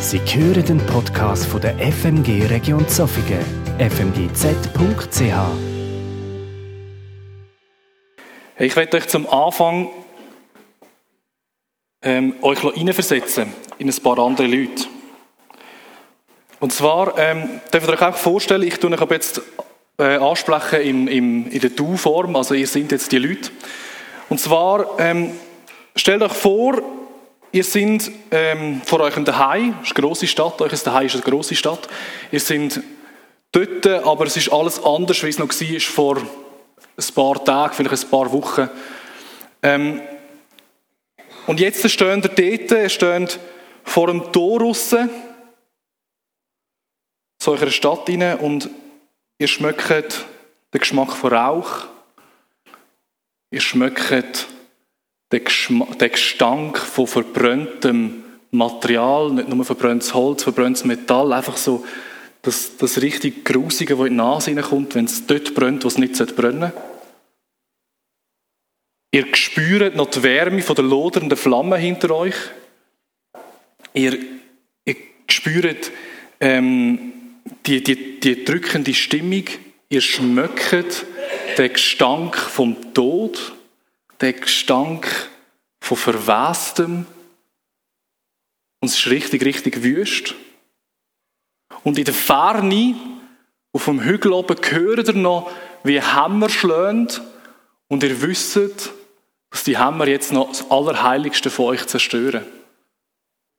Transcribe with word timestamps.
Sie 0.00 0.18
hören 0.18 0.64
den 0.64 0.78
Podcast 0.86 1.44
von 1.44 1.60
der 1.60 1.76
FMG 1.78 2.46
Region 2.46 2.88
Zofingen, 2.88 3.44
fmgz.ch. 3.78 5.20
Ich 8.58 8.76
werde 8.76 8.96
euch 8.96 9.08
zum 9.08 9.28
Anfang 9.28 9.90
ähm, 12.02 12.34
euch 12.40 12.60
hineinversetzen 12.60 13.52
in 13.76 13.90
ein 13.90 14.02
paar 14.02 14.18
andere 14.18 14.46
Leute. 14.46 14.86
Und 16.60 16.72
zwar 16.72 17.18
ähm, 17.18 17.60
dürft 17.70 17.86
ihr 17.86 17.92
euch 17.92 18.02
auch 18.02 18.16
vorstellen, 18.16 18.62
ich 18.62 18.78
tue 18.78 18.90
euch 18.90 19.00
ab 19.02 19.10
jetzt 19.10 19.42
äh, 19.98 20.16
ansprechen 20.16 20.80
in, 20.80 21.08
in, 21.08 21.50
in 21.50 21.60
der 21.60 21.70
Du-Form, 21.70 22.36
also 22.36 22.54
ihr 22.54 22.66
seid 22.66 22.90
jetzt 22.90 23.12
die 23.12 23.18
Leute. 23.18 23.50
Und 24.30 24.40
zwar 24.40 24.98
ähm, 24.98 25.32
stellt 25.94 26.22
euch 26.22 26.32
vor, 26.32 26.99
Ihr 27.52 27.64
seid 27.64 28.10
ähm, 28.30 28.80
vor 28.84 29.00
eurem 29.00 29.24
Daheim, 29.24 29.74
das 29.80 29.90
ist 29.90 29.96
eine 29.96 30.06
grosse 30.06 30.26
Stadt, 30.28 30.60
euch 30.60 30.82
Daheim 30.82 31.06
ist 31.06 31.14
eine 31.14 31.24
grosse 31.24 31.56
Stadt. 31.56 31.88
Ihr 32.30 32.38
seid 32.38 32.80
dort, 33.50 33.86
aber 33.86 34.26
es 34.26 34.36
ist 34.36 34.52
alles 34.52 34.80
anders, 34.82 35.22
wie 35.24 35.28
es 35.28 35.38
noch 35.38 35.48
war 35.48 35.80
vor 35.80 36.18
ein 36.18 37.14
paar 37.14 37.44
Tagen, 37.44 37.74
vielleicht 37.74 38.04
ein 38.04 38.10
paar 38.10 38.32
Wochen. 38.32 38.68
Ähm, 39.64 40.00
und 41.48 41.58
jetzt 41.58 41.90
stehen 41.90 42.22
ihr 42.22 42.28
dort, 42.28 42.70
ihr 42.70 42.88
steht 42.88 43.40
vor 43.82 44.06
dem 44.06 44.30
Tor 44.30 44.60
raus, 44.60 44.94
zu 47.38 47.50
eurer 47.50 47.70
Stadt 47.70 48.08
rein 48.08 48.38
und 48.38 48.70
ihr 49.38 49.48
schmeckt 49.48 50.24
den 50.72 50.78
Geschmack 50.78 51.12
von 51.12 51.32
Rauch, 51.32 51.86
ihr 53.50 53.60
schmeckt 53.60 54.46
der, 55.32 56.08
Gestank 56.08 56.78
von 56.78 57.06
verbranntem 57.06 58.24
Material, 58.50 59.30
nicht 59.30 59.48
nur 59.48 59.64
verbranntes 59.64 60.12
Holz, 60.12 60.42
verbranntes 60.42 60.84
Metall, 60.84 61.32
einfach 61.32 61.56
so 61.56 61.84
das, 62.42 62.76
das 62.76 63.00
richtig 63.00 63.44
Grusige, 63.44 63.96
das 63.96 64.06
in 64.06 64.12
die 64.12 64.16
Nase 64.16 64.54
kommt, 64.56 64.94
wenn 64.94 65.04
es 65.04 65.26
dort 65.26 65.54
brennt, 65.54 65.84
wo 65.84 65.88
es 65.88 65.98
nicht 65.98 66.14
brennen 66.36 66.60
sollte. 66.60 66.72
Ihr 69.12 69.26
spürt 69.34 69.96
noch 69.96 70.10
die 70.10 70.22
Wärme 70.22 70.62
von 70.62 70.76
der 70.76 70.84
lodernden 70.84 71.36
Flamme 71.36 71.76
hinter 71.76 72.12
euch. 72.12 72.34
Ihr, 73.92 74.18
ihr 74.84 74.96
spürt 75.28 75.90
ähm, 76.38 77.12
die, 77.66 77.82
die, 77.82 78.20
die 78.20 78.44
drückende 78.44 78.94
Stimmung. 78.94 79.44
Ihr 79.88 80.00
schmeckt 80.00 81.04
den 81.58 81.72
Gestank 81.72 82.36
vom 82.36 82.94
Tod 82.94 83.52
der 84.20 84.34
Gestank 84.34 85.30
von 85.80 85.96
Verwestem. 85.96 87.06
Und 88.80 88.88
es 88.88 88.98
ist 88.98 89.06
richtig, 89.10 89.44
richtig 89.44 89.82
wüst. 89.82 90.34
Und 91.84 91.98
in 91.98 92.04
der 92.04 92.14
Ferne, 92.14 92.96
auf 93.72 93.84
dem 93.84 94.02
Hügel 94.02 94.32
oben, 94.32 94.56
hört 94.62 95.08
ihr 95.08 95.14
noch, 95.14 95.50
wie 95.84 96.00
Hämmer 96.00 96.48
schlägt. 96.48 97.22
Und 97.88 98.02
ihr 98.02 98.20
wisst, 98.22 98.56
dass 98.56 99.64
die 99.64 99.78
Hämmer 99.78 100.06
jetzt 100.06 100.32
noch 100.32 100.48
das 100.48 100.70
Allerheiligste 100.70 101.50
von 101.50 101.66
euch 101.66 101.86
zerstören. 101.86 102.44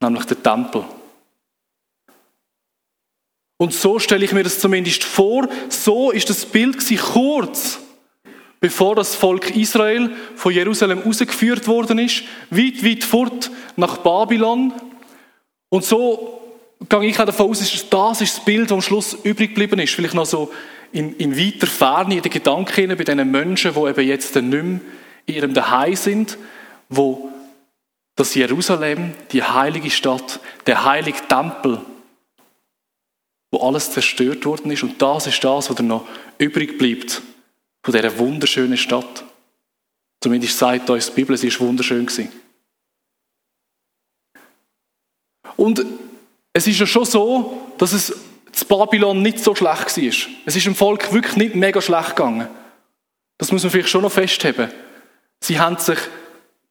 Nämlich 0.01 0.25
den 0.25 0.41
Tempel. 0.41 0.85
Und 3.57 3.73
so 3.73 3.99
stelle 3.99 4.25
ich 4.25 4.31
mir 4.31 4.43
das 4.43 4.59
zumindest 4.59 5.03
vor. 5.03 5.47
So 5.69 6.11
ist 6.11 6.29
das 6.29 6.45
Bild 6.45 6.77
kurz 6.99 7.79
bevor 8.61 8.95
das 8.95 9.15
Volk 9.15 9.55
Israel 9.55 10.11
von 10.35 10.53
Jerusalem 10.53 10.99
rausgeführt 10.99 11.67
worden 11.67 11.97
ist, 11.97 12.23
weit, 12.51 12.85
weit 12.85 13.03
fort 13.03 13.51
nach 13.75 13.97
Babylon. 13.97 14.71
Und 15.69 15.83
so 15.83 16.39
gehe 16.87 17.05
ich 17.05 17.19
auch 17.19 17.25
davon 17.25 17.49
aus, 17.49 17.59
dass 17.59 17.89
das 17.89 18.21
ist 18.21 18.37
das 18.37 18.45
Bild, 18.45 18.69
das 18.69 18.73
am 18.73 18.81
Schluss 18.81 19.17
übrig 19.23 19.49
geblieben 19.49 19.79
ist. 19.79 19.93
Vielleicht 19.93 20.13
noch 20.13 20.27
so 20.27 20.53
in, 20.91 21.17
in 21.17 21.35
weiter 21.35 21.65
Ferne, 21.65 22.15
in 22.15 22.21
den 22.21 22.31
Gedanken 22.31 22.95
bei 22.95 23.03
diesen 23.03 23.31
Menschen, 23.31 23.73
die 23.73 23.79
eben 23.79 24.07
jetzt 24.07 24.35
nicht 24.35 24.51
mehr 24.51 24.79
in 25.25 25.35
ihrem 25.35 25.53
Daheim 25.55 25.95
sind, 25.95 26.37
wo 26.87 27.29
das 28.15 28.35
Jerusalem, 28.35 29.13
die 29.31 29.41
heilige 29.41 29.89
Stadt, 29.89 30.39
der 30.67 30.85
heilige 30.85 31.27
Tempel, 31.27 31.81
wo 33.49 33.67
alles 33.67 33.91
zerstört 33.91 34.45
worden 34.45 34.69
ist. 34.69 34.83
Und 34.83 35.01
das 35.01 35.25
ist 35.25 35.43
das, 35.43 35.69
was 35.69 35.79
noch 35.79 36.05
übrig 36.37 36.77
bleibt 36.77 37.23
von 37.83 37.93
dieser 37.93 38.17
wunderschönen 38.17 38.77
Stadt. 38.77 39.23
Zumindest 40.21 40.57
sagt 40.57 40.89
uns 40.89 41.07
die 41.07 41.13
Bibel, 41.13 41.35
sie 41.35 41.51
war 41.51 41.67
wunderschön. 41.67 42.07
Und 45.57 45.85
es 46.53 46.67
ist 46.67 46.79
ja 46.79 46.85
schon 46.85 47.05
so, 47.05 47.73
dass 47.77 47.93
es 47.93 48.13
zu 48.51 48.65
Babylon 48.65 49.21
nicht 49.21 49.39
so 49.39 49.55
schlecht 49.55 49.97
war. 49.97 50.33
Es 50.45 50.55
ist 50.55 50.65
dem 50.65 50.75
Volk 50.75 51.11
wirklich 51.13 51.35
nicht 51.35 51.55
mega 51.55 51.81
schlecht 51.81 52.15
gegangen. 52.15 52.47
Das 53.37 53.51
muss 53.51 53.63
man 53.63 53.71
vielleicht 53.71 53.89
schon 53.89 54.03
noch 54.03 54.11
festheben. 54.11 54.69
Sie 55.39 55.59
haben 55.59 55.77
sich, 55.77 55.97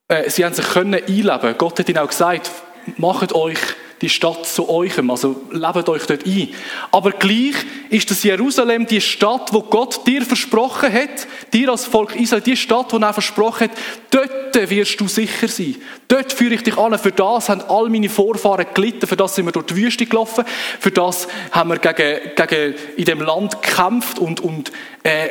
äh, 0.08 0.30
sie 0.30 0.44
haben 0.44 0.54
sich 0.54 0.68
können 0.68 0.94
einleben. 0.94 1.58
Gott 1.58 1.78
hat 1.78 1.88
ihnen 1.88 1.98
auch 1.98 2.08
gesagt, 2.08 2.50
macht 2.96 3.32
euch 3.32 3.58
die 4.00 4.08
Stadt 4.08 4.46
zu 4.46 4.68
eurem, 4.68 5.10
also 5.10 5.42
lebt 5.50 5.88
euch 5.88 6.06
dort 6.06 6.24
ein. 6.24 6.48
Aber 6.90 7.12
gleich 7.12 7.54
ist 7.90 8.10
das 8.10 8.22
Jerusalem 8.22 8.86
die 8.86 9.00
Stadt, 9.00 9.52
wo 9.52 9.62
Gott 9.62 10.06
dir 10.06 10.22
versprochen 10.22 10.92
hat, 10.92 11.26
dir 11.52 11.70
als 11.70 11.84
Volk 11.84 12.16
Israel, 12.16 12.40
die 12.40 12.56
Stadt, 12.56 12.92
wo 12.92 12.96
er 12.96 13.12
versprochen 13.12 13.68
hat, 13.68 13.76
dort 14.10 14.70
wirst 14.70 15.00
du 15.00 15.06
sicher 15.06 15.48
sein. 15.48 15.76
Dort 16.08 16.32
führe 16.32 16.54
ich 16.54 16.62
dich 16.62 16.78
an. 16.78 16.98
Für 16.98 17.12
das 17.12 17.48
haben 17.48 17.62
all 17.68 17.90
meine 17.90 18.08
Vorfahren 18.08 18.66
gelitten, 18.72 19.06
für 19.06 19.16
das 19.16 19.34
sind 19.34 19.44
wir 19.44 19.52
durch 19.52 19.66
die 19.66 19.76
Wüste 19.76 20.06
gelaufen, 20.06 20.44
für 20.78 20.90
das 20.90 21.28
haben 21.52 21.70
wir 21.70 21.78
gegen, 21.78 22.34
gegen 22.34 22.74
in 22.96 23.04
dem 23.04 23.20
Land 23.20 23.60
gekämpft 23.60 24.18
und, 24.18 24.40
und, 24.40 24.72
äh, 25.02 25.28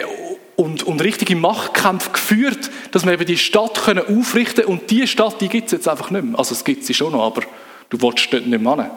und, 0.56 0.84
und 0.84 1.02
richtige 1.02 1.36
Machtkämpfe 1.36 2.12
geführt, 2.12 2.70
dass 2.92 3.06
wir 3.06 3.14
eben 3.14 3.26
die 3.26 3.38
Stadt 3.38 3.82
können 3.84 4.04
aufrichten 4.06 4.66
können. 4.66 4.80
Und 4.80 4.92
die 4.92 5.08
Stadt, 5.08 5.42
die 5.42 5.48
gibt 5.48 5.68
es 5.68 5.72
jetzt 5.72 5.88
einfach 5.88 6.12
nicht 6.12 6.24
mehr. 6.24 6.38
Also 6.38 6.54
es 6.54 6.64
gibt 6.64 6.86
sie 6.86 6.94
schon 6.94 7.14
noch, 7.14 7.26
aber 7.26 7.44
Du 7.90 8.02
willst 8.02 8.32
dort 8.32 8.48
nicht 8.48 8.62
mehr 8.62 8.76
hin. 8.76 8.92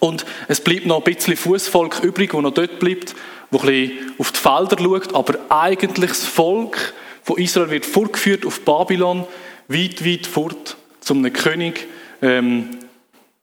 Und 0.00 0.24
es 0.46 0.60
bleibt 0.60 0.86
noch 0.86 1.04
ein 1.04 1.14
bisschen 1.14 1.36
Fußvolk 1.36 2.02
übrig, 2.04 2.34
wo 2.34 2.40
noch 2.40 2.54
dort 2.54 2.78
bleibt, 2.78 3.14
wo 3.50 3.58
ein 3.58 3.66
bisschen 3.66 4.14
auf 4.18 4.32
die 4.32 4.38
Felder 4.38 4.78
schaut, 4.78 5.14
aber 5.14 5.38
eigentlich 5.48 6.10
das 6.10 6.24
Volk 6.24 6.94
von 7.22 7.38
Israel 7.38 7.70
wird 7.70 7.86
vorgeführt 7.86 8.46
auf 8.46 8.60
Babylon, 8.60 9.26
weit, 9.68 10.04
weit 10.04 10.26
fort, 10.26 10.76
zum 11.00 11.18
einem 11.18 11.32
König, 11.32 11.86
ähm, 12.22 12.78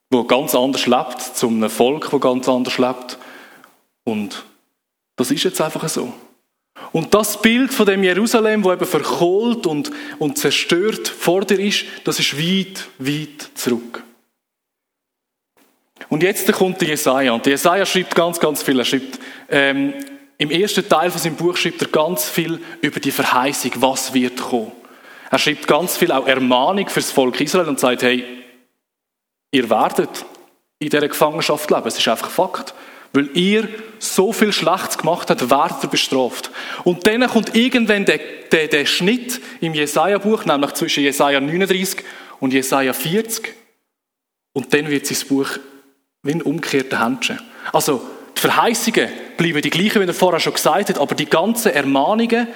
wo 0.09 0.23
ganz 0.23 0.55
anders 0.55 0.87
lebt, 0.87 1.21
zum 1.21 1.57
einem 1.57 1.69
Volk, 1.69 2.13
wo 2.13 2.19
ganz 2.19 2.47
anders 2.47 2.77
lebt. 2.77 3.17
Und 4.03 4.45
das 5.17 5.31
ist 5.31 5.43
jetzt 5.43 5.61
einfach 5.61 5.87
so. 5.89 6.13
Und 6.91 7.13
das 7.13 7.41
Bild 7.41 7.73
von 7.73 7.85
dem 7.85 8.03
Jerusalem, 8.03 8.63
wo 8.63 8.71
eben 8.71 8.85
verkohlt 8.85 9.65
und, 9.65 9.91
und 10.19 10.37
zerstört 10.37 11.07
vor 11.07 11.43
dir 11.43 11.59
ist, 11.59 11.85
das 12.03 12.19
ist 12.19 12.37
weit, 12.37 12.87
weit 12.99 13.49
zurück. 13.55 14.03
Und 16.09 16.23
jetzt 16.23 16.51
kommt 16.53 16.81
der 16.81 16.89
Jesaja. 16.89 17.31
Und 17.31 17.45
der 17.45 17.51
Jesaja 17.53 17.85
schreibt 17.85 18.15
ganz, 18.15 18.39
ganz 18.39 18.61
viel. 18.61 18.77
Er 18.79 18.85
schreibt, 18.85 19.19
ähm, 19.49 19.93
im 20.37 20.51
ersten 20.51 20.87
Teil 20.87 21.09
von 21.09 21.21
seinem 21.21 21.35
Buch 21.35 21.55
schreibt 21.55 21.81
er 21.81 21.87
ganz 21.87 22.29
viel 22.29 22.59
über 22.81 22.99
die 22.99 23.11
Verheißung, 23.11 23.71
was 23.75 24.13
wird 24.13 24.41
kommen. 24.41 24.71
Er 25.31 25.39
schreibt 25.39 25.67
ganz 25.67 25.97
viel 25.97 26.11
auch 26.11 26.27
Ermahnung 26.27 26.87
fürs 26.89 27.11
Volk 27.11 27.39
Israel 27.39 27.69
und 27.69 27.79
sagt, 27.79 28.03
hey, 28.03 28.23
ihr 29.51 29.69
werdet 29.69 30.25
in 30.79 30.89
dieser 30.89 31.07
Gefangenschaft 31.07 31.69
leben. 31.71 31.87
Es 31.87 31.97
ist 31.97 32.07
einfach 32.07 32.29
Fakt. 32.29 32.73
Weil 33.13 33.29
ihr 33.33 33.69
so 33.97 34.33
viel 34.33 34.51
Schlechtes 34.51 34.97
gemacht 34.97 35.29
habt, 35.29 35.49
werdet 35.49 35.83
ihr 35.83 35.89
bestraft. 35.89 36.51
Und 36.83 37.07
dann 37.07 37.25
kommt 37.27 37.55
irgendwann 37.55 38.03
der, 38.03 38.19
der, 38.51 38.67
der 38.67 38.85
Schnitt 38.85 39.39
im 39.61 39.73
Jesaja-Buch, 39.73 40.43
nämlich 40.43 40.73
zwischen 40.73 41.01
Jesaja 41.01 41.39
39 41.39 42.03
und 42.41 42.51
Jesaja 42.51 42.91
40. 42.91 43.53
Und 44.51 44.73
dann 44.73 44.89
wird 44.89 45.05
sein 45.05 45.27
Buch 45.29 45.47
wie 46.25 46.31
ein 46.31 46.41
umgekehrter 46.41 47.05
Händchen. 47.05 47.39
Also, 47.71 48.01
die 48.35 48.41
Verheißungen 48.41 49.09
bleiben 49.37 49.61
die 49.61 49.69
gleichen, 49.69 50.01
wie 50.01 50.07
er 50.07 50.13
vorher 50.13 50.39
schon 50.39 50.53
gesagt 50.53 50.89
hat, 50.89 50.97
aber 50.97 51.15
die 51.15 51.27
ganzen 51.27 51.71
Ermahnungen, 51.71 52.47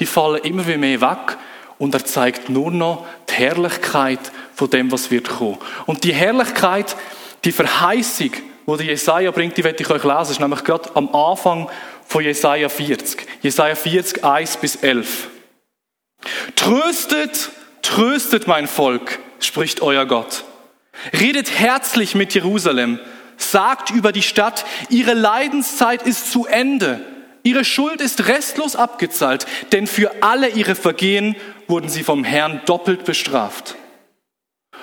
die 0.00 0.06
fallen 0.06 0.42
immer 0.42 0.64
mehr 0.64 1.00
weg 1.00 1.36
und 1.78 1.94
er 1.94 2.04
zeigt 2.04 2.48
nur 2.48 2.70
noch 2.70 3.06
die 3.28 3.34
Herrlichkeit 3.34 4.32
von 4.54 4.70
dem, 4.70 4.90
was 4.90 5.10
wird 5.10 5.28
kommen. 5.28 5.58
Und 5.86 6.04
die 6.04 6.14
Herrlichkeit, 6.14 6.96
die 7.44 7.52
Verheißung, 7.52 8.30
wo 8.66 8.76
die 8.76 8.86
Jesaja 8.86 9.30
bringt, 9.30 9.56
die 9.56 9.64
werde 9.64 9.82
ich 9.82 9.90
euch 9.90 10.04
lesen. 10.04 10.32
Ist 10.32 10.40
nämlich 10.40 10.64
gerade 10.64 10.90
am 10.94 11.14
Anfang 11.14 11.68
von 12.06 12.24
Jesaja 12.24 12.68
40. 12.68 13.26
Jesaja 13.42 13.74
40, 13.74 14.24
1 14.24 14.56
bis 14.56 14.76
11. 14.76 15.28
Tröstet, 16.56 17.50
tröstet 17.82 18.46
mein 18.46 18.66
Volk, 18.66 19.18
spricht 19.38 19.82
euer 19.82 20.06
Gott. 20.06 20.44
Redet 21.18 21.58
herzlich 21.58 22.14
mit 22.14 22.34
Jerusalem 22.34 22.98
sagt 23.38 23.90
über 23.90 24.12
die 24.12 24.22
Stadt, 24.22 24.66
ihre 24.90 25.14
Leidenszeit 25.14 26.02
ist 26.02 26.30
zu 26.30 26.46
Ende. 26.46 27.00
Ihre 27.42 27.64
Schuld 27.64 28.00
ist 28.00 28.28
restlos 28.28 28.76
abgezahlt, 28.76 29.46
denn 29.72 29.86
für 29.86 30.22
alle 30.22 30.50
ihre 30.50 30.74
Vergehen 30.74 31.34
wurden 31.66 31.88
sie 31.88 32.02
vom 32.02 32.24
Herrn 32.24 32.60
doppelt 32.66 33.04
bestraft. 33.04 33.76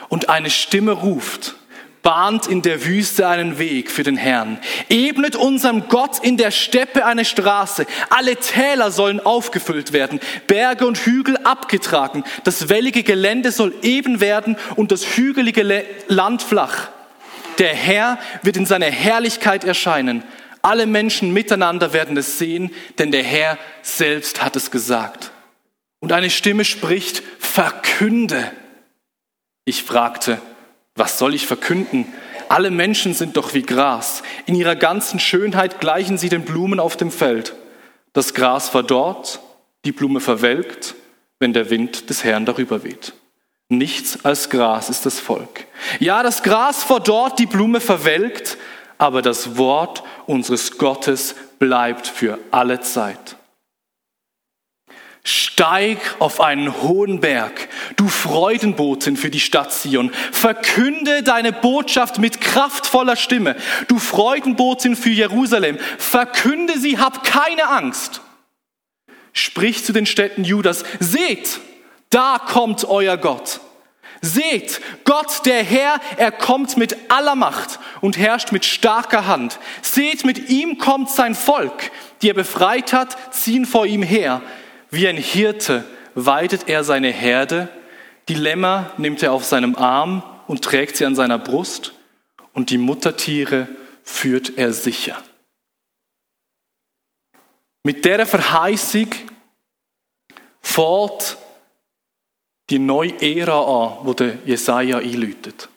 Und 0.09 0.29
eine 0.29 0.49
Stimme 0.49 0.93
ruft, 0.93 1.55
bahnt 2.01 2.47
in 2.47 2.61
der 2.61 2.85
Wüste 2.85 3.27
einen 3.27 3.57
Weg 3.57 3.91
für 3.91 4.03
den 4.03 4.15
Herrn, 4.15 4.59
ebnet 4.89 5.35
unserem 5.35 5.87
Gott 5.89 6.19
in 6.23 6.37
der 6.37 6.51
Steppe 6.51 7.05
eine 7.05 7.25
Straße. 7.25 7.87
Alle 8.09 8.35
Täler 8.35 8.91
sollen 8.91 9.19
aufgefüllt 9.19 9.91
werden, 9.91 10.19
Berge 10.47 10.85
und 10.85 10.97
Hügel 10.97 11.37
abgetragen. 11.37 12.23
Das 12.43 12.69
wellige 12.69 13.03
Gelände 13.03 13.51
soll 13.51 13.73
eben 13.81 14.21
werden 14.21 14.55
und 14.75 14.91
das 14.91 15.17
hügelige 15.17 15.83
Land 16.07 16.43
flach. 16.43 16.89
Der 17.59 17.73
Herr 17.73 18.19
wird 18.41 18.57
in 18.57 18.65
seiner 18.65 18.87
Herrlichkeit 18.87 19.63
erscheinen. 19.63 20.23
Alle 20.61 20.87
Menschen 20.87 21.31
miteinander 21.31 21.93
werden 21.93 22.17
es 22.17 22.37
sehen, 22.39 22.71
denn 22.97 23.11
der 23.11 23.23
Herr 23.23 23.57
selbst 23.81 24.43
hat 24.43 24.55
es 24.55 24.71
gesagt. 24.71 25.31
Und 25.99 26.11
eine 26.11 26.29
Stimme 26.29 26.65
spricht, 26.65 27.21
verkünde. 27.39 28.51
Ich 29.63 29.83
fragte, 29.83 30.39
was 30.95 31.19
soll 31.19 31.33
ich 31.35 31.45
verkünden? 31.45 32.05
Alle 32.49 32.71
Menschen 32.71 33.13
sind 33.13 33.37
doch 33.37 33.53
wie 33.53 33.63
Gras. 33.63 34.23
In 34.45 34.55
ihrer 34.55 34.75
ganzen 34.75 35.19
Schönheit 35.19 35.79
gleichen 35.79 36.17
sie 36.17 36.29
den 36.29 36.45
Blumen 36.45 36.79
auf 36.79 36.97
dem 36.97 37.11
Feld. 37.11 37.55
Das 38.13 38.33
Gras 38.33 38.69
verdorrt, 38.69 39.39
die 39.83 39.91
Blume 39.91 40.19
verwelkt, 40.19 40.95
wenn 41.39 41.53
der 41.53 41.69
Wind 41.69 42.09
des 42.09 42.23
Herrn 42.23 42.45
darüber 42.45 42.83
weht. 42.83 43.13
Nichts 43.69 44.23
als 44.23 44.49
Gras 44.49 44.89
ist 44.89 45.05
das 45.05 45.19
Volk. 45.19 45.65
Ja, 45.99 46.21
das 46.21 46.43
Gras 46.43 46.83
verdorrt, 46.83 47.39
die 47.39 47.47
Blume 47.47 47.81
verwelkt, 47.81 48.57
aber 48.97 49.21
das 49.21 49.57
Wort 49.57 50.03
unseres 50.27 50.77
Gottes 50.77 51.35
bleibt 51.57 52.07
für 52.07 52.37
alle 52.51 52.79
Zeit. 52.81 53.37
Steig 55.27 55.97
auf 56.19 56.39
einen 56.39 56.83
hohen 56.83 57.19
Berg, 57.19 57.67
du 57.95 58.07
Freudenboten 58.07 59.17
für 59.17 59.31
die 59.31 59.39
Stadt 59.39 59.73
Zion. 59.73 60.11
Verkünde 60.31 61.23
deine 61.23 61.51
Botschaft 61.51 62.19
mit 62.19 62.41
kraftvoller 62.41 63.15
Stimme. 63.15 63.55
Du 63.87 63.97
Freudenboten 63.97 64.95
für 64.95 65.09
Jerusalem. 65.09 65.79
Verkünde 65.97 66.77
sie, 66.77 66.99
hab 66.99 67.23
keine 67.23 67.67
Angst. 67.69 68.21
Sprich 69.33 69.83
zu 69.83 69.93
den 69.93 70.05
Städten 70.05 70.43
Judas. 70.43 70.83
Seht, 70.99 71.59
da 72.09 72.39
kommt 72.39 72.85
euer 72.85 73.17
Gott. 73.17 73.59
Seht, 74.21 74.81
Gott 75.03 75.45
der 75.45 75.63
Herr, 75.63 75.99
er 76.17 76.31
kommt 76.31 76.77
mit 76.77 77.11
aller 77.11 77.35
Macht 77.35 77.79
und 78.01 78.17
herrscht 78.17 78.51
mit 78.51 78.65
starker 78.65 79.27
Hand. 79.27 79.59
Seht, 79.81 80.25
mit 80.25 80.49
ihm 80.49 80.77
kommt 80.77 81.11
sein 81.11 81.35
Volk, 81.35 81.91
die 82.21 82.29
er 82.29 82.33
befreit 82.33 82.91
hat, 82.93 83.33
ziehen 83.33 83.65
vor 83.65 83.85
ihm 83.85 84.01
her. 84.01 84.41
Wie 84.89 85.07
ein 85.07 85.17
Hirte 85.17 85.83
weidet 86.15 86.69
er 86.69 86.83
seine 86.83 87.09
Herde, 87.09 87.69
die 88.27 88.33
Lämmer 88.33 88.91
nimmt 88.97 89.21
er 89.21 89.31
auf 89.31 89.45
seinem 89.45 89.75
Arm 89.75 90.23
und 90.47 90.63
trägt 90.63 90.97
sie 90.97 91.05
an 91.05 91.15
seiner 91.15 91.37
Brust, 91.37 91.93
und 92.53 92.69
die 92.69 92.77
Muttertiere 92.77 93.67
führt 94.03 94.57
er 94.57 94.71
sicher. 94.71 95.21
Mit 97.83 98.05
der 98.05 98.25
Verheißung 98.25 99.09
fährt 100.61 101.37
die 102.69 102.79
neue 102.79 103.13
Ära 103.21 103.59
an, 103.59 103.97
wo 104.03 104.13
der 104.13 104.39
Jesaja 104.45 104.97
einläutet. 104.97 105.69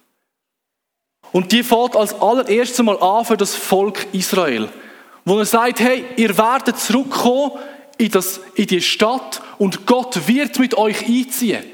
Und 1.32 1.52
die 1.52 1.62
fährt 1.62 1.96
als 1.96 2.14
allererstes 2.14 2.82
Mal 2.82 2.98
an 3.02 3.24
für 3.24 3.36
das 3.36 3.54
Volk 3.54 4.06
Israel, 4.12 4.68
wo 5.24 5.38
er 5.38 5.44
sagt, 5.44 5.80
hey, 5.80 6.04
ihr 6.16 6.36
werdet 6.38 6.78
zurückkommen 6.78 7.52
in, 7.98 8.10
das, 8.10 8.40
in 8.54 8.66
die 8.66 8.80
Stadt 8.80 9.42
und 9.58 9.86
Gott 9.86 10.26
wird 10.26 10.58
mit 10.58 10.74
euch 10.74 11.06
einziehen. 11.06 11.64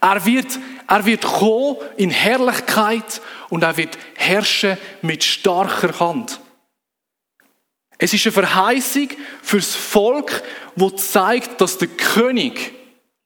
Er 0.00 0.24
wird, 0.24 0.58
er 0.86 1.04
wird 1.04 1.22
kommen 1.22 1.78
in 1.96 2.10
Herrlichkeit 2.10 3.20
und 3.48 3.64
er 3.64 3.76
wird 3.76 3.98
herrschen 4.14 4.76
mit 5.02 5.24
starker 5.24 5.98
Hand. 5.98 6.38
Es 7.98 8.12
ist 8.12 8.26
eine 8.26 8.32
Verheißung 8.32 9.08
fürs 9.42 9.74
Volk, 9.74 10.42
wo 10.76 10.90
zeigt, 10.90 11.60
dass 11.60 11.78
der 11.78 11.88
König 11.88 12.75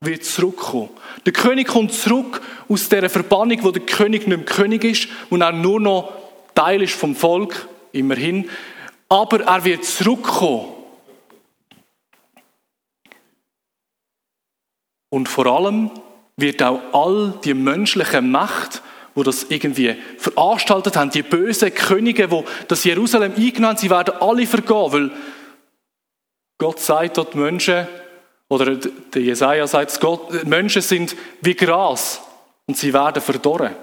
wird 0.00 0.24
zurückkommen. 0.24 0.90
Der 1.26 1.32
König 1.32 1.68
kommt 1.68 1.92
zurück 1.92 2.40
aus 2.68 2.88
der 2.88 3.10
Verbannung, 3.10 3.62
wo 3.62 3.70
der 3.70 3.82
König 3.82 4.26
nicht 4.26 4.36
mehr 4.36 4.46
König 4.46 4.84
ist 4.84 5.08
und 5.28 5.42
er 5.42 5.52
nur 5.52 5.80
noch 5.80 6.12
Teil 6.54 6.82
ist 6.82 6.94
vom 6.94 7.14
Volk, 7.14 7.68
immerhin. 7.92 8.48
Aber 9.08 9.40
er 9.40 9.64
wird 9.64 9.84
zurückkommen 9.84 10.80
Und 15.10 15.28
vor 15.28 15.46
allem 15.46 15.90
wird 16.36 16.62
auch 16.62 16.80
all 16.92 17.34
die 17.44 17.52
menschliche 17.52 18.22
Macht, 18.22 18.80
wo 19.14 19.24
das 19.24 19.46
irgendwie 19.48 19.96
veranstaltet 20.16 20.96
haben, 20.96 21.10
die 21.10 21.22
bösen 21.22 21.74
Könige, 21.74 22.30
wo 22.30 22.44
das 22.68 22.84
Jerusalem 22.84 23.34
eingenommen 23.34 23.66
haben, 23.66 23.76
sie 23.76 23.90
werden 23.90 24.14
alle 24.20 24.46
vergehen, 24.46 24.92
weil 24.92 25.10
Gott 26.58 26.78
sagt 26.78 27.18
dort 27.18 27.34
Menschen, 27.34 27.88
oder 28.50 28.74
der 28.76 29.22
Jesaja 29.22 29.66
sagt, 29.66 29.98
Gott, 30.00 30.44
Menschen 30.44 30.82
sind 30.82 31.16
wie 31.40 31.54
Gras 31.54 32.20
und 32.66 32.76
sie 32.76 32.92
werden 32.92 33.22
verdorren. 33.22 33.76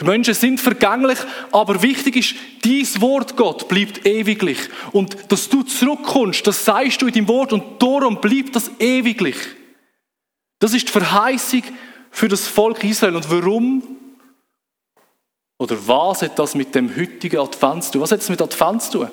Die 0.00 0.04
Menschen 0.04 0.34
sind 0.34 0.60
vergänglich, 0.60 1.18
aber 1.50 1.82
wichtig 1.82 2.16
ist, 2.16 2.34
dies 2.64 3.00
Wort 3.00 3.36
Gott 3.36 3.66
bleibt 3.66 4.06
ewiglich. 4.06 4.58
Und 4.92 5.16
dass 5.32 5.48
du 5.48 5.64
zurückkommst, 5.64 6.46
das 6.46 6.64
sagst 6.64 7.02
du 7.02 7.08
in 7.08 7.12
deinem 7.12 7.28
Wort 7.28 7.52
und 7.52 7.82
darum 7.82 8.20
bleibt 8.20 8.54
das 8.54 8.70
ewiglich. 8.78 9.36
Das 10.60 10.74
ist 10.74 10.86
die 10.86 10.92
Verheißung 10.92 11.64
für 12.12 12.28
das 12.28 12.46
Volk 12.46 12.84
Israel. 12.84 13.16
Und 13.16 13.28
warum? 13.28 13.82
Oder 15.58 15.76
was 15.88 16.22
hat 16.22 16.38
das 16.38 16.54
mit 16.54 16.72
dem 16.76 16.94
heutigen 16.96 17.40
Advent 17.40 17.82
zu 17.82 17.92
tun? 17.92 18.02
Was 18.02 18.12
hat 18.12 18.20
es 18.20 18.28
mit 18.28 18.40
Advent 18.40 18.82
zu 18.82 18.98
tun? 18.98 19.10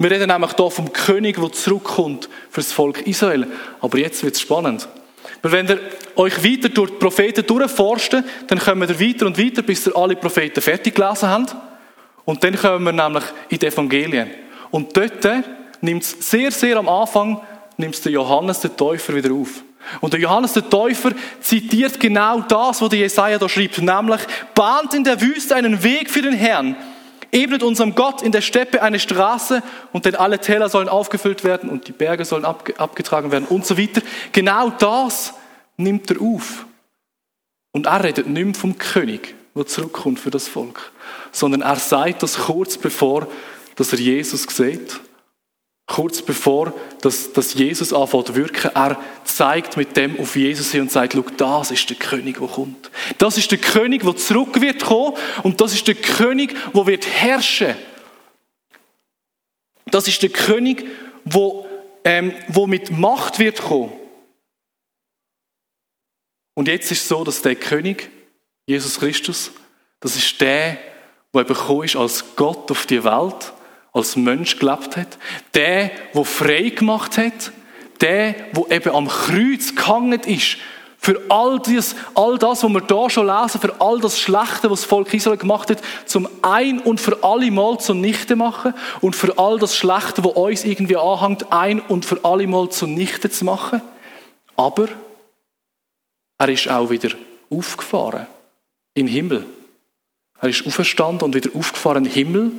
Wir 0.00 0.12
reden 0.12 0.28
nämlich 0.28 0.52
hier 0.54 0.70
vom 0.70 0.92
König, 0.92 1.40
der 1.40 1.50
zurückkommt 1.50 2.28
für 2.50 2.60
das 2.60 2.70
Volk 2.70 3.04
Israel. 3.08 3.48
Aber 3.80 3.98
jetzt 3.98 4.22
wird 4.22 4.36
es 4.36 4.40
spannend. 4.40 4.86
Weil 5.42 5.50
wenn 5.50 5.66
ihr 5.66 5.80
euch 6.14 6.44
weiter 6.44 6.68
durch 6.68 6.90
die 6.90 6.98
Propheten 6.98 7.44
durchforsten, 7.44 8.22
dann 8.46 8.60
kommen 8.60 8.88
wir 8.88 9.00
weiter 9.00 9.26
und 9.26 9.36
weiter, 9.36 9.62
bis 9.62 9.88
ihr 9.88 9.96
alle 9.96 10.14
Propheten 10.14 10.60
fertig 10.60 10.94
gelesen 10.94 11.28
habt. 11.28 11.56
Und 12.24 12.44
dann 12.44 12.56
kommen 12.56 12.84
wir 12.84 12.92
nämlich 12.92 13.24
in 13.48 13.58
die 13.58 13.66
Evangelien. 13.66 14.30
Und 14.70 14.96
dort 14.96 15.26
nimmt 15.80 16.04
es 16.04 16.30
sehr, 16.30 16.52
sehr 16.52 16.76
am 16.76 16.88
Anfang, 16.88 17.40
nimmt 17.76 18.04
der 18.04 18.12
Johannes 18.12 18.60
den 18.60 18.76
Täufer 18.76 19.16
wieder 19.16 19.32
auf. 19.32 19.64
Und 20.00 20.12
der 20.12 20.20
Johannes 20.20 20.52
der 20.52 20.70
Täufer 20.70 21.10
zitiert 21.40 21.98
genau 21.98 22.40
das, 22.42 22.80
was 22.80 22.88
der 22.88 23.00
Jesaja 23.00 23.36
da 23.36 23.48
schreibt, 23.48 23.78
nämlich, 23.78 24.20
bahnt 24.54 24.94
in 24.94 25.02
der 25.02 25.20
Wüste 25.20 25.56
einen 25.56 25.82
Weg 25.82 26.08
für 26.08 26.22
den 26.22 26.34
Herrn, 26.34 26.76
ebnet 27.32 27.62
unserem 27.62 27.94
Gott 27.94 28.22
in 28.22 28.32
der 28.32 28.40
Steppe 28.40 28.82
eine 28.82 28.98
Straße 28.98 29.62
und 29.92 30.04
denn 30.04 30.14
alle 30.14 30.38
Täler 30.38 30.68
sollen 30.68 30.88
aufgefüllt 30.88 31.44
werden 31.44 31.70
und 31.70 31.88
die 31.88 31.92
Berge 31.92 32.24
sollen 32.24 32.44
abgetragen 32.44 33.30
werden 33.30 33.46
und 33.48 33.66
so 33.66 33.78
weiter. 33.78 34.02
Genau 34.32 34.70
das 34.70 35.34
nimmt 35.76 36.10
er 36.10 36.20
auf. 36.20 36.66
Und 37.72 37.86
er 37.86 38.02
redet 38.02 38.26
nicht 38.26 38.44
mehr 38.44 38.54
vom 38.54 38.78
König, 38.78 39.34
der 39.54 39.66
zurückkommt 39.66 40.20
für 40.20 40.30
das 40.30 40.48
Volk, 40.48 40.92
sondern 41.32 41.62
er 41.62 41.76
sagt 41.76 42.22
das 42.22 42.38
kurz 42.38 42.78
bevor, 42.78 43.28
dass 43.76 43.92
er 43.92 43.98
Jesus 43.98 44.42
sieht 44.42 45.00
kurz 45.88 46.20
bevor 46.22 46.74
dass, 47.00 47.32
dass 47.32 47.54
Jesus 47.54 47.92
anfängt 47.92 48.26
zu 48.28 48.36
wirken, 48.36 48.70
er 48.74 49.00
zeigt 49.24 49.76
mit 49.76 49.96
dem 49.96 50.20
auf 50.20 50.36
Jesus 50.36 50.70
hin 50.70 50.82
und 50.82 50.92
sagt, 50.92 51.14
schau, 51.14 51.24
das 51.36 51.70
ist 51.70 51.88
der 51.88 51.96
König, 51.96 52.38
der 52.38 52.46
kommt. 52.46 52.90
Das 53.16 53.38
ist 53.38 53.50
der 53.50 53.58
König, 53.58 54.02
der 54.02 54.16
zurück 54.16 54.60
wird 54.60 54.84
kommen 54.84 55.16
und 55.42 55.60
das 55.60 55.72
ist 55.72 55.88
der 55.88 55.94
König, 55.94 56.54
der 56.74 56.86
wird 56.86 57.06
herrschen. 57.06 57.74
Das 59.86 60.06
ist 60.06 60.22
der 60.22 60.28
König, 60.28 60.86
wo, 61.24 61.66
ähm, 62.04 62.34
wo 62.48 62.66
mit 62.66 62.90
Macht 62.90 63.38
wird 63.38 63.62
kommen. 63.62 63.92
Und 66.54 66.68
jetzt 66.68 66.92
ist 66.92 67.02
es 67.02 67.08
so, 67.08 67.24
dass 67.24 67.40
der 67.40 67.56
König, 67.56 68.10
Jesus 68.66 68.98
Christus, 68.98 69.52
das 70.00 70.16
ist 70.16 70.38
der, 70.40 70.76
der 71.32 71.44
gekommen 71.44 71.84
ist 71.84 71.96
als 71.96 72.36
Gott 72.36 72.70
auf 72.70 72.84
die 72.84 73.02
Welt 73.04 73.52
als 73.92 74.16
Mensch 74.16 74.58
gelebt 74.58 74.96
hat, 74.96 75.18
der, 75.54 75.90
wo 76.12 76.24
frei 76.24 76.70
gemacht 76.70 77.18
hat, 77.18 77.52
der, 78.00 78.34
wo 78.52 78.66
eben 78.68 78.94
am 78.94 79.08
Kreuz 79.08 79.74
gehangen 79.74 80.20
ist, 80.20 80.58
für 81.00 81.20
all 81.28 81.60
das, 81.60 81.94
all 82.14 82.38
das, 82.38 82.64
was 82.64 82.70
wir 82.70 82.80
da 82.80 83.08
schon 83.08 83.26
lesen, 83.26 83.60
für 83.60 83.80
all 83.80 84.00
das 84.00 84.18
Schlechte, 84.18 84.68
was 84.68 84.80
das 84.80 84.84
Volk 84.84 85.14
Israel 85.14 85.36
gemacht 85.36 85.70
hat, 85.70 85.80
zum 86.06 86.28
ein 86.42 86.80
und 86.80 87.00
für 87.00 87.22
alle 87.22 87.50
Mal 87.50 87.78
zunichte 87.78 88.34
machen 88.34 88.74
und 89.00 89.14
für 89.14 89.38
all 89.38 89.58
das 89.58 89.76
Schlechte, 89.76 90.24
was 90.24 90.32
uns 90.32 90.64
irgendwie 90.64 90.96
anhängt, 90.96 91.52
ein 91.52 91.80
und 91.80 92.04
für 92.04 92.24
alle 92.24 92.46
Mal 92.46 92.68
zunichte 92.70 93.30
zu 93.30 93.44
machen. 93.44 93.80
Aber 94.56 94.88
er 96.36 96.48
ist 96.48 96.68
auch 96.68 96.90
wieder 96.90 97.10
aufgefahren 97.48 98.26
in 98.94 99.06
den 99.06 99.14
Himmel. 99.14 99.46
Er 100.40 100.48
ist 100.48 100.66
auferstanden 100.66 101.24
und 101.24 101.34
wieder 101.34 101.50
aufgefahren 101.54 102.04
in 102.04 102.10
den 102.10 102.12
Himmel 102.12 102.52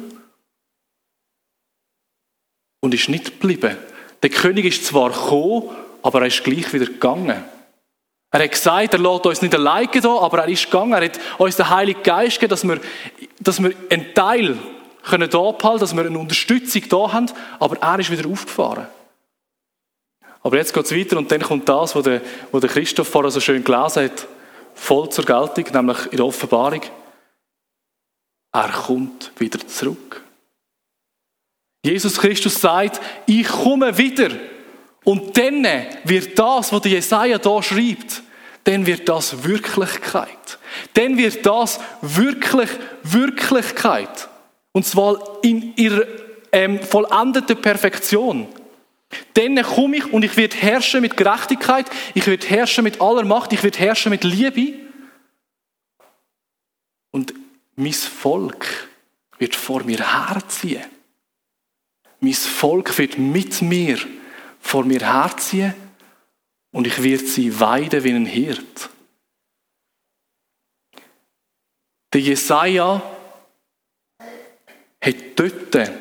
und 2.81 2.93
ist 2.93 3.09
nicht 3.09 3.39
geblieben. 3.39 3.77
Der 4.21 4.29
König 4.29 4.65
ist 4.65 4.85
zwar 4.85 5.09
gekommen, 5.09 5.69
aber 6.01 6.21
er 6.21 6.27
ist 6.27 6.43
gleich 6.43 6.73
wieder 6.73 6.85
gegangen. 6.85 7.43
Er 8.31 8.43
hat 8.43 8.51
gesagt, 8.51 8.93
er 8.93 8.99
lässt 8.99 9.25
uns 9.25 9.41
nicht 9.41 9.55
alleine 9.55 9.89
da, 9.89 10.17
aber 10.19 10.39
er 10.39 10.47
ist 10.49 10.65
gegangen, 10.65 10.93
er 10.93 11.05
hat 11.05 11.19
uns 11.39 11.55
den 11.55 11.69
Heiligen 11.69 12.03
Geist 12.03 12.39
gegeben, 12.39 12.49
dass 12.51 12.63
wir, 12.63 12.79
dass 13.39 13.61
wir 13.61 13.73
einen 13.89 14.13
Teil 14.13 14.57
können 15.03 15.29
da 15.29 15.39
abhalten, 15.39 15.79
dass 15.79 15.95
wir 15.95 16.05
eine 16.05 16.19
Unterstützung 16.19 16.83
da 16.89 17.11
haben, 17.11 17.31
aber 17.59 17.77
er 17.81 17.99
ist 17.99 18.11
wieder 18.11 18.29
aufgefahren. 18.29 18.87
Aber 20.41 20.57
jetzt 20.57 20.73
geht 20.73 20.85
es 20.85 20.95
weiter 20.95 21.17
und 21.17 21.31
dann 21.31 21.41
kommt 21.41 21.67
das, 21.67 21.95
was 21.95 22.03
der, 22.03 22.21
was 22.51 22.61
der 22.61 22.69
Christoph 22.69 23.07
vorher 23.07 23.31
so 23.31 23.39
schön 23.39 23.63
gelesen 23.63 24.03
hat, 24.03 24.27
voll 24.73 25.09
zur 25.09 25.25
Geltung, 25.25 25.65
nämlich 25.73 26.05
in 26.11 26.17
der 26.17 26.25
Offenbarung. 26.25 26.81
Er 28.51 28.69
kommt 28.69 29.31
wieder 29.37 29.59
zurück. 29.67 30.23
Jesus 31.83 32.17
Christus 32.17 32.59
sagt, 32.59 32.99
ich 33.25 33.47
komme 33.47 33.97
wieder. 33.97 34.29
Und 35.03 35.37
dann 35.37 35.65
wird 36.03 36.37
das, 36.37 36.73
was 36.73 36.81
der 36.81 36.91
Jesaja 36.91 37.37
da 37.37 37.63
schreibt, 37.63 38.21
dann 38.65 38.85
wird 38.85 39.07
das 39.07 39.43
Wirklichkeit. 39.43 40.59
Dann 40.93 41.17
wird 41.17 41.45
das 41.45 41.79
wirklich 42.01 42.69
Wirklichkeit. 43.03 44.29
Und 44.73 44.85
zwar 44.85 45.39
in 45.41 45.75
ihrer 45.75 46.03
ähm, 46.51 46.81
vollendeten 46.81 47.61
Perfektion. 47.61 48.47
Dann 49.33 49.61
komme 49.63 49.97
ich 49.97 50.13
und 50.13 50.23
ich 50.23 50.37
werde 50.37 50.55
herrschen 50.55 51.01
mit 51.01 51.17
Gerechtigkeit, 51.17 51.87
ich 52.13 52.27
werde 52.27 52.45
herrschen 52.45 52.83
mit 52.83 53.01
aller 53.01 53.25
Macht, 53.25 53.53
ich 53.53 53.63
werde 53.63 53.79
herrschen 53.79 54.11
mit 54.11 54.23
Liebe. 54.23 54.77
Und 57.11 57.33
mein 57.75 57.93
Volk 57.93 58.89
wird 59.39 59.55
vor 59.55 59.83
mir 59.83 59.97
herziehen. 59.97 60.98
Mein 62.19 62.33
Volk 62.33 62.97
wird 62.97 63.17
mit 63.17 63.61
mir 63.61 63.97
vor 64.59 64.83
mir 64.83 64.99
herziehen 64.99 65.73
und 66.71 66.85
ich 66.85 67.01
werde 67.01 67.25
sie 67.25 67.59
weiden 67.59 68.03
wie 68.03 68.11
ein 68.11 68.25
Hirt. 68.25 68.89
Der 72.13 72.21
Jesaja 72.21 73.01
hat 75.01 75.15
dort 75.35 75.91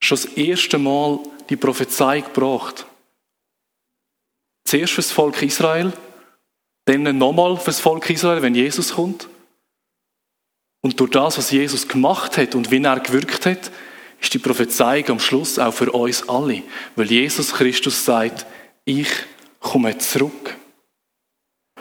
schon 0.00 0.16
das 0.16 0.24
erste 0.26 0.78
Mal 0.78 1.20
die 1.48 1.56
Prophezei 1.56 2.20
gebracht. 2.20 2.86
Zuerst 4.64 4.92
für 4.92 5.02
das 5.02 5.12
Volk 5.12 5.42
Israel, 5.42 5.92
dann 6.84 7.18
nochmal 7.18 7.56
für 7.56 7.66
das 7.66 7.80
Volk 7.80 8.08
Israel, 8.10 8.42
wenn 8.42 8.54
Jesus 8.54 8.94
kommt. 8.94 9.28
Und 10.82 11.00
durch 11.00 11.10
das, 11.10 11.38
was 11.38 11.50
Jesus 11.50 11.88
gemacht 11.88 12.36
hat 12.36 12.54
und 12.54 12.70
wie 12.70 12.82
er 12.82 13.00
gewirkt 13.00 13.46
hat, 13.46 13.70
ist 14.20 14.34
die 14.34 14.38
Prophezeiung 14.38 15.08
am 15.10 15.20
Schluss 15.20 15.58
auch 15.58 15.72
für 15.72 15.90
uns 15.92 16.28
alle. 16.28 16.62
Weil 16.96 17.10
Jesus 17.10 17.52
Christus 17.52 18.04
sagt, 18.04 18.46
ich 18.84 19.08
komme 19.60 19.96
zurück. 19.98 20.56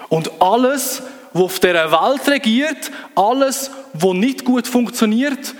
Und 0.10 0.42
alles, 0.42 1.02
was 1.34 1.44
auf 1.44 1.60
dieser 1.60 1.92
Welt 1.92 2.28
regiert, 2.28 2.92
alles, 3.16 3.72
was 3.94 4.14
nicht 4.14 4.46
gut 4.46 4.68
funktioniert, 4.68 5.56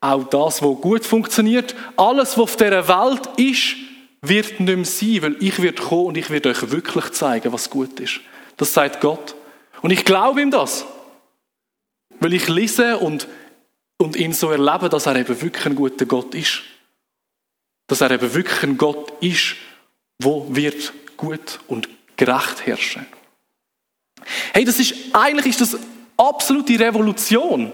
auch 0.00 0.24
das, 0.24 0.62
was 0.62 0.80
gut 0.80 1.04
funktioniert, 1.04 1.74
alles, 1.96 2.32
was 2.32 2.38
auf 2.38 2.56
dieser 2.56 2.86
Welt 2.86 3.28
ist, 3.36 3.76
wird 4.20 4.60
nicht 4.60 4.76
mehr 4.76 4.84
sein, 4.84 5.22
weil 5.22 5.36
ich 5.42 5.60
werde 5.62 5.82
kommen 5.82 6.06
und 6.06 6.16
ich 6.16 6.30
werde 6.30 6.50
euch 6.50 6.70
wirklich 6.70 7.10
zeigen, 7.12 7.52
was 7.52 7.70
gut 7.70 7.98
ist. 8.00 8.20
Das 8.56 8.74
sagt 8.74 9.00
Gott. 9.00 9.34
Und 9.82 9.92
ich 9.92 10.04
glaube 10.04 10.42
ihm 10.42 10.50
das. 10.50 10.84
Weil 12.20 12.34
ich 12.34 12.48
lese 12.48 12.98
und, 12.98 13.28
und 13.98 14.16
ihn 14.16 14.32
so 14.32 14.50
erlebe, 14.50 14.88
dass 14.88 15.06
er 15.06 15.16
eben 15.16 15.40
wirklich 15.40 15.66
ein 15.66 15.74
guter 15.74 16.06
Gott 16.06 16.34
ist. 16.34 16.62
Dass 17.88 18.00
er 18.00 18.10
eben 18.12 18.32
wirklich 18.32 18.62
ein 18.62 18.78
Gott 18.78 19.12
ist, 19.20 19.56
wo 20.20 20.46
wird 20.48 20.92
gut 21.16 21.60
und 21.66 21.88
gerecht 22.16 22.66
herrschen. 22.66 23.06
Hey, 24.52 24.64
das 24.64 24.78
ist, 24.78 24.94
eigentlich 25.12 25.46
ist 25.46 25.60
das 25.60 25.78
absolute 26.16 26.78
Revolution. 26.78 27.72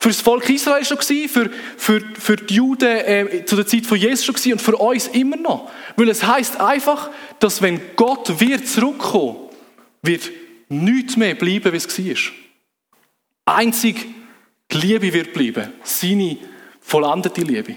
Für 0.00 0.08
das 0.08 0.20
Volk 0.20 0.48
Israel 0.50 0.84
schon 0.84 0.98
gewesen, 0.98 1.28
für, 1.28 1.50
für, 1.76 2.00
für 2.18 2.36
die 2.36 2.54
Juden 2.54 2.88
äh, 2.88 3.44
zu 3.44 3.54
der 3.54 3.66
Zeit 3.66 3.86
von 3.86 3.96
Jesus 3.96 4.24
schon 4.24 4.34
gewesen 4.34 4.52
und 4.54 4.62
für 4.62 4.76
uns 4.76 5.06
immer 5.08 5.36
noch. 5.36 5.70
Weil 5.96 6.08
es 6.08 6.24
heißt 6.24 6.60
einfach, 6.60 7.10
dass 7.38 7.62
wenn 7.62 7.80
Gott 7.94 8.40
wird 8.40 8.66
zurückkommen, 8.66 9.48
wird 10.02 10.28
nichts 10.68 11.16
mehr 11.16 11.34
bleiben, 11.36 11.72
wie 11.72 11.76
es 11.76 11.98
war. 11.98 12.32
Einzig 13.44 14.06
die 14.72 14.78
Liebe 14.78 15.12
wird 15.12 15.32
bleiben. 15.32 15.72
Seine 15.82 16.36
vollendete 16.80 17.42
Liebe. 17.42 17.76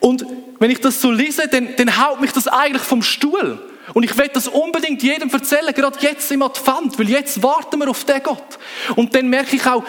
Und 0.00 0.26
wenn 0.58 0.70
ich 0.70 0.80
das 0.80 1.00
so 1.00 1.10
lese, 1.10 1.48
dann, 1.48 1.68
dann 1.76 2.04
haut 2.04 2.20
mich 2.20 2.32
das 2.32 2.48
eigentlich 2.48 2.82
vom 2.82 3.02
Stuhl. 3.02 3.58
Und 3.94 4.04
ich 4.04 4.16
will 4.16 4.28
das 4.32 4.48
unbedingt 4.48 5.02
jedem 5.02 5.28
erzählen, 5.28 5.74
gerade 5.74 5.98
jetzt 6.00 6.30
im 6.30 6.42
Advent, 6.42 6.98
weil 6.98 7.10
jetzt 7.10 7.42
warten 7.42 7.78
wir 7.80 7.88
auf 7.88 8.04
den 8.04 8.22
Gott. 8.22 8.58
Und 8.96 9.14
dann 9.14 9.28
merke 9.28 9.56
ich 9.56 9.66
auch, 9.66 9.84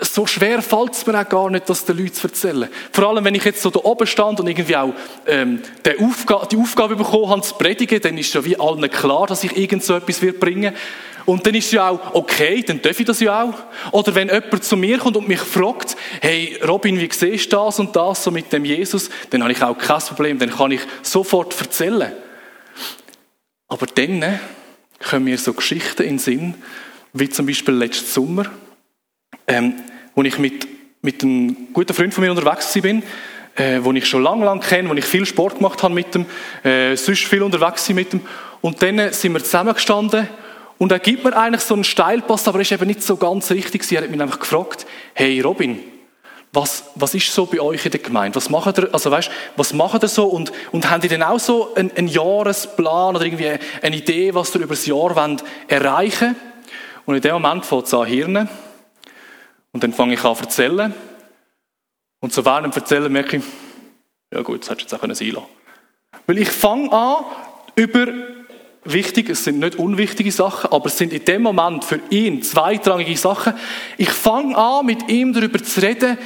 so 0.00 0.26
schwer 0.26 0.62
fällt 0.62 0.92
es 0.92 1.06
mir 1.06 1.20
auch 1.20 1.28
gar 1.28 1.50
nicht, 1.50 1.68
das 1.68 1.84
den 1.84 1.96
Leuten 1.96 2.14
zu 2.14 2.28
erzählen. 2.28 2.68
Vor 2.92 3.08
allem, 3.08 3.24
wenn 3.24 3.34
ich 3.34 3.44
jetzt 3.44 3.62
so 3.62 3.70
da 3.70 3.80
oben 3.80 4.06
stand 4.06 4.38
und 4.38 4.46
irgendwie 4.46 4.76
auch 4.76 4.92
ähm, 5.26 5.60
die, 5.84 5.98
Aufgabe, 5.98 6.46
die 6.46 6.56
Aufgabe 6.56 6.94
bekommen 6.94 7.30
habe, 7.30 7.42
zu 7.42 7.54
predigen, 7.54 8.00
dann 8.00 8.16
ist 8.16 8.32
ja 8.32 8.44
wie 8.44 8.58
allen 8.58 8.88
klar, 8.90 9.26
dass 9.26 9.42
ich 9.42 9.56
irgend 9.56 9.82
so 9.82 9.94
etwas 9.94 10.20
bringen 10.38 10.74
und 11.28 11.46
dann 11.46 11.54
ist 11.54 11.70
ja 11.72 11.90
auch, 11.90 12.14
okay, 12.14 12.62
dann 12.66 12.80
darf 12.80 12.98
ich 12.98 13.04
das 13.04 13.20
ja 13.20 13.42
auch. 13.42 13.92
Oder 13.92 14.14
wenn 14.14 14.28
jemand 14.28 14.64
zu 14.64 14.78
mir 14.78 14.96
kommt 14.96 15.14
und 15.14 15.28
mich 15.28 15.40
fragt, 15.40 15.94
hey 16.22 16.58
Robin, 16.66 16.98
wie 16.98 17.10
siehst 17.12 17.52
du 17.52 17.56
das 17.56 17.78
und 17.78 17.94
das 17.94 18.24
so 18.24 18.30
mit 18.30 18.50
dem 18.50 18.64
Jesus, 18.64 19.10
dann 19.28 19.42
habe 19.42 19.52
ich 19.52 19.62
auch 19.62 19.76
kein 19.76 20.00
Problem, 20.00 20.38
dann 20.38 20.48
kann 20.48 20.70
ich 20.70 20.80
sofort 21.02 21.54
erzählen. 21.60 22.12
Aber 23.68 23.84
dann 23.84 24.40
kommen 25.06 25.24
mir 25.24 25.36
so 25.36 25.52
Geschichten 25.52 26.00
in 26.00 26.08
den 26.08 26.18
Sinn, 26.18 26.54
wie 27.12 27.28
zum 27.28 27.44
Beispiel 27.44 27.74
letzten 27.74 28.06
Sommer, 28.06 28.46
ähm, 29.46 29.74
wo 30.14 30.22
ich 30.22 30.38
mit, 30.38 30.66
mit 31.02 31.22
einem 31.22 31.74
guten 31.74 31.92
Freund 31.92 32.14
von 32.14 32.24
mir 32.24 32.30
unterwegs 32.30 32.72
bin, 32.80 33.02
äh, 33.54 33.80
wo 33.82 33.92
ich 33.92 34.06
schon 34.06 34.22
lange, 34.22 34.46
lange 34.46 34.62
kenne, 34.62 34.88
wo 34.88 34.94
ich 34.94 35.04
viel 35.04 35.26
Sport 35.26 35.56
gemacht 35.56 35.82
habe 35.82 35.92
mit 35.92 36.14
dem, 36.14 36.24
äh, 36.64 36.96
sonst 36.96 37.24
viel 37.24 37.42
unterwegs 37.42 37.86
mit 37.90 38.14
dem. 38.14 38.22
Und 38.62 38.82
dann 38.82 39.12
sind 39.12 39.34
wir 39.34 39.44
zusammengestanden 39.44 40.26
und 40.78 40.92
er 40.92 41.00
gibt 41.00 41.24
mir 41.24 41.36
eigentlich 41.36 41.62
so 41.62 41.74
einen 41.74 41.84
Steilpass, 41.84 42.46
aber 42.46 42.58
er 42.58 42.62
ist 42.62 42.72
eben 42.72 42.86
nicht 42.86 43.02
so 43.02 43.16
ganz 43.16 43.50
richtig. 43.50 43.90
Er 43.92 44.02
hat 44.02 44.10
mich 44.10 44.20
einfach 44.20 44.38
gefragt, 44.38 44.86
hey 45.12 45.40
Robin, 45.40 45.80
was, 46.52 46.84
was 46.94 47.14
ist 47.14 47.32
so 47.32 47.46
bei 47.46 47.60
euch 47.60 47.84
in 47.84 47.90
der 47.90 48.00
Gemeinde? 48.00 48.36
Was 48.36 48.48
macht 48.48 48.78
ihr, 48.78 48.88
also 48.92 49.10
weißt, 49.10 49.30
was 49.56 49.72
macht 49.72 50.02
ihr 50.02 50.08
so? 50.08 50.26
Und, 50.26 50.52
und 50.72 50.88
habt 50.88 51.04
ihr 51.04 51.10
denn 51.10 51.22
auch 51.22 51.40
so 51.40 51.74
einen, 51.74 51.90
einen 51.96 52.08
Jahresplan 52.08 53.16
oder 53.16 53.24
irgendwie 53.24 53.58
eine 53.82 53.96
Idee, 53.96 54.34
was 54.34 54.54
ihr 54.54 54.62
über 54.62 54.74
das 54.74 54.86
Jahr 54.86 55.14
wollt 55.14 55.44
erreichen 55.66 56.36
Und 57.06 57.16
in 57.16 57.22
dem 57.22 57.32
Moment 57.34 57.66
fängt 57.66 57.86
es 57.86 57.94
an 57.94 58.06
Hirne. 58.06 58.48
Und 59.72 59.82
dann 59.82 59.92
fange 59.92 60.14
ich 60.14 60.24
an 60.24 60.36
zu 60.36 60.42
erzählen. 60.42 60.94
Und 62.20 62.32
so 62.32 62.44
während 62.44 62.74
dem 62.74 62.80
Erzählen 62.80 63.12
merke 63.12 63.36
ich, 63.36 63.44
ja 64.32 64.42
gut, 64.42 64.62
das 64.62 64.70
hättest 64.70 64.92
du 64.92 64.96
jetzt 64.96 65.04
auch 65.04 65.14
sein 65.14 65.30
lassen. 65.30 65.48
Weil 66.26 66.38
ich 66.38 66.50
fange 66.50 66.92
an, 66.92 67.24
über 67.74 68.06
wichtig, 68.84 69.30
es 69.30 69.44
sind 69.44 69.58
nicht 69.58 69.76
unwichtige 69.76 70.32
Sachen, 70.32 70.72
aber 70.72 70.86
es 70.86 70.98
sind 70.98 71.12
in 71.12 71.24
dem 71.24 71.42
Moment 71.42 71.84
für 71.84 72.00
ihn 72.10 72.42
zweitrangige 72.42 73.16
Sachen. 73.16 73.54
Ich 73.96 74.10
fange 74.10 74.56
an, 74.56 74.86
mit 74.86 75.08
ihm 75.08 75.32
darüber 75.32 75.62
zu 75.62 75.80
reden, 75.80 76.18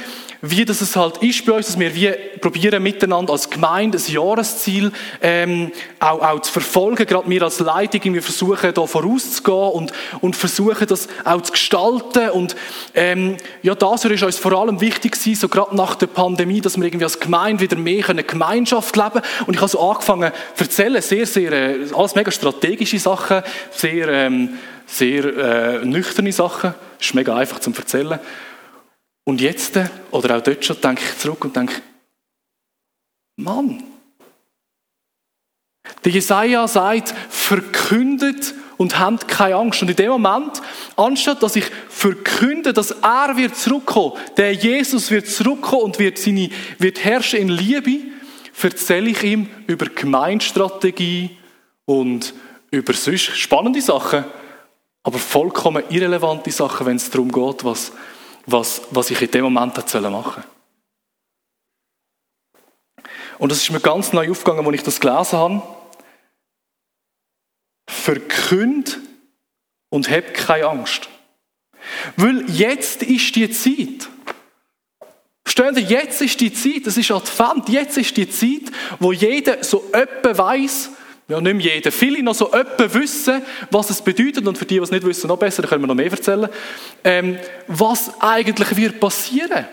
wie 0.45 0.65
das 0.65 0.81
es 0.81 0.97
halt 0.97 1.23
ist 1.23 1.45
bei 1.45 1.53
uns, 1.53 1.67
dass 1.67 1.79
wir 1.79 1.95
wie 1.95 2.11
probieren 2.41 2.83
miteinander 2.83 3.31
als 3.31 3.49
Gemeinde 3.49 3.97
ein 3.97 4.11
Jahresziel 4.11 4.91
ähm, 5.21 5.71
auch, 6.01 6.21
auch 6.21 6.39
zu 6.41 6.51
verfolgen. 6.51 7.05
Gerade 7.05 7.29
wir 7.29 7.43
als 7.43 7.61
Leitung, 7.61 8.13
wir 8.13 8.21
versuchen 8.21 8.73
da 8.73 8.85
vorauszugehen 8.85 9.71
und, 9.71 9.93
und 10.19 10.35
versuchen 10.35 10.85
das 10.85 11.07
auch 11.23 11.39
zu 11.43 11.53
gestalten. 11.53 12.31
Und 12.31 12.57
ähm, 12.93 13.37
ja, 13.61 13.73
das 13.73 14.03
ist 14.03 14.21
uns 14.21 14.37
vor 14.37 14.51
allem 14.51 14.81
wichtig 14.81 15.13
gewesen, 15.13 15.39
so 15.39 15.47
gerade 15.47 15.77
nach 15.77 15.95
der 15.95 16.07
Pandemie, 16.07 16.59
dass 16.59 16.75
wir 16.75 16.83
irgendwie 16.83 17.05
als 17.05 17.21
Gemeinde 17.21 17.63
wieder 17.63 17.77
mehr 17.77 18.09
eine 18.09 18.25
Gemeinschaft 18.25 18.97
leben 18.97 19.21
Und 19.47 19.53
ich 19.53 19.61
habe 19.61 19.69
so 19.69 19.79
angefangen 19.79 20.33
zu 20.55 20.63
erzählen, 20.65 21.01
sehr, 21.01 21.25
sehr, 21.25 21.53
äh, 21.53 21.85
alles 21.95 22.15
mega 22.15 22.31
strategische 22.31 22.99
Sachen, 22.99 23.43
sehr, 23.71 24.09
ähm, 24.09 24.49
sehr 24.87 25.23
äh, 25.23 25.85
nüchterne 25.85 26.33
Sachen. 26.33 26.73
Ist 26.99 27.15
mega 27.15 27.33
einfach 27.33 27.59
zum 27.59 27.73
Erzählen. 27.73 28.19
Und 29.25 29.41
jetzt, 29.41 29.79
oder 30.11 30.37
auch 30.37 30.41
dort 30.41 30.65
schon, 30.65 30.79
denke 30.81 31.01
ich 31.03 31.17
zurück 31.17 31.45
und 31.45 31.55
denke, 31.55 31.81
Mann, 33.35 33.83
der 36.03 36.11
Jesaja 36.11 36.67
sagt, 36.67 37.13
verkündet 37.29 38.53
und 38.77 38.99
habt 38.99 39.27
keine 39.27 39.55
Angst. 39.55 39.81
Und 39.81 39.89
in 39.89 39.95
dem 39.95 40.09
Moment, 40.09 40.61
anstatt 40.95 41.41
dass 41.41 41.55
ich 41.55 41.65
verkünde, 41.89 42.73
dass 42.73 42.91
er 42.91 43.35
wird 43.37 43.55
zurückkommen, 43.55 44.13
der 44.37 44.53
Jesus 44.53 45.11
wird 45.11 45.27
zurückkommen 45.27 45.83
und 45.83 45.99
wird, 45.99 46.17
seine, 46.17 46.49
wird 46.77 47.03
herrschen 47.03 47.39
in 47.39 47.49
Liebe, 47.49 48.11
erzähle 48.61 49.09
ich 49.09 49.23
ihm 49.23 49.49
über 49.67 49.87
Gemeinstrategie 49.87 51.37
und 51.85 52.33
über 52.71 52.93
sonst 52.93 53.37
spannende 53.37 53.81
Sachen, 53.81 54.23
aber 55.03 55.17
vollkommen 55.17 55.83
irrelevante 55.89 56.51
Sachen, 56.51 56.85
wenn 56.85 56.95
es 56.95 57.09
darum 57.09 57.31
geht, 57.31 57.65
was 57.65 57.91
was, 58.45 58.81
was 58.91 59.11
ich 59.11 59.21
in 59.21 59.31
dem 59.31 59.43
Moment 59.43 59.77
hätte 59.77 60.01
machen 60.09 60.43
Und 63.37 63.51
das 63.51 63.59
ist 63.59 63.71
mir 63.71 63.79
ganz 63.79 64.13
neu 64.13 64.29
aufgegangen, 64.31 64.65
als 64.65 64.75
ich 64.75 64.83
das 64.83 64.99
gelesen 64.99 65.39
habe. 65.39 65.61
Verkünd 67.87 68.99
und 69.89 70.09
hab 70.09 70.33
keine 70.33 70.67
Angst. 70.67 71.09
Weil 72.15 72.49
jetzt 72.49 73.03
ist 73.03 73.35
die 73.35 73.49
Zeit. 73.51 74.09
Verstehen 75.43 75.75
Sie, 75.75 75.81
jetzt 75.81 76.21
ist 76.21 76.39
die 76.39 76.53
Zeit, 76.53 76.87
es 76.87 76.97
ist 76.97 77.11
Advent, 77.11 77.69
jetzt 77.69 77.97
ist 77.97 78.15
die 78.15 78.29
Zeit, 78.29 78.73
wo 78.99 79.11
jeder 79.11 79.63
so 79.63 79.83
öppe 79.91 80.37
weiß, 80.37 80.91
ja, 81.27 81.39
nicht 81.39 81.55
mehr 81.55 81.75
jeder, 81.75 81.91
viele 81.91 82.21
noch 82.21 82.35
so 82.35 82.51
öppe 82.51 82.93
wissen, 82.93 83.41
was 83.71 83.89
es 83.89 84.01
bedeutet, 84.01 84.45
und 84.45 84.57
für 84.57 84.65
die, 84.65 84.75
die 84.75 84.81
es 84.81 84.91
nicht 84.91 85.05
wissen, 85.05 85.27
noch 85.27 85.37
besser, 85.37 85.63
können 85.63 85.83
wir 85.83 85.87
noch 85.87 85.95
mehr 85.95 86.11
erzählen, 86.11 86.49
ähm, 87.03 87.37
was 87.67 88.11
eigentlich 88.19 88.75
wird 88.75 88.99
passieren. 88.99 89.65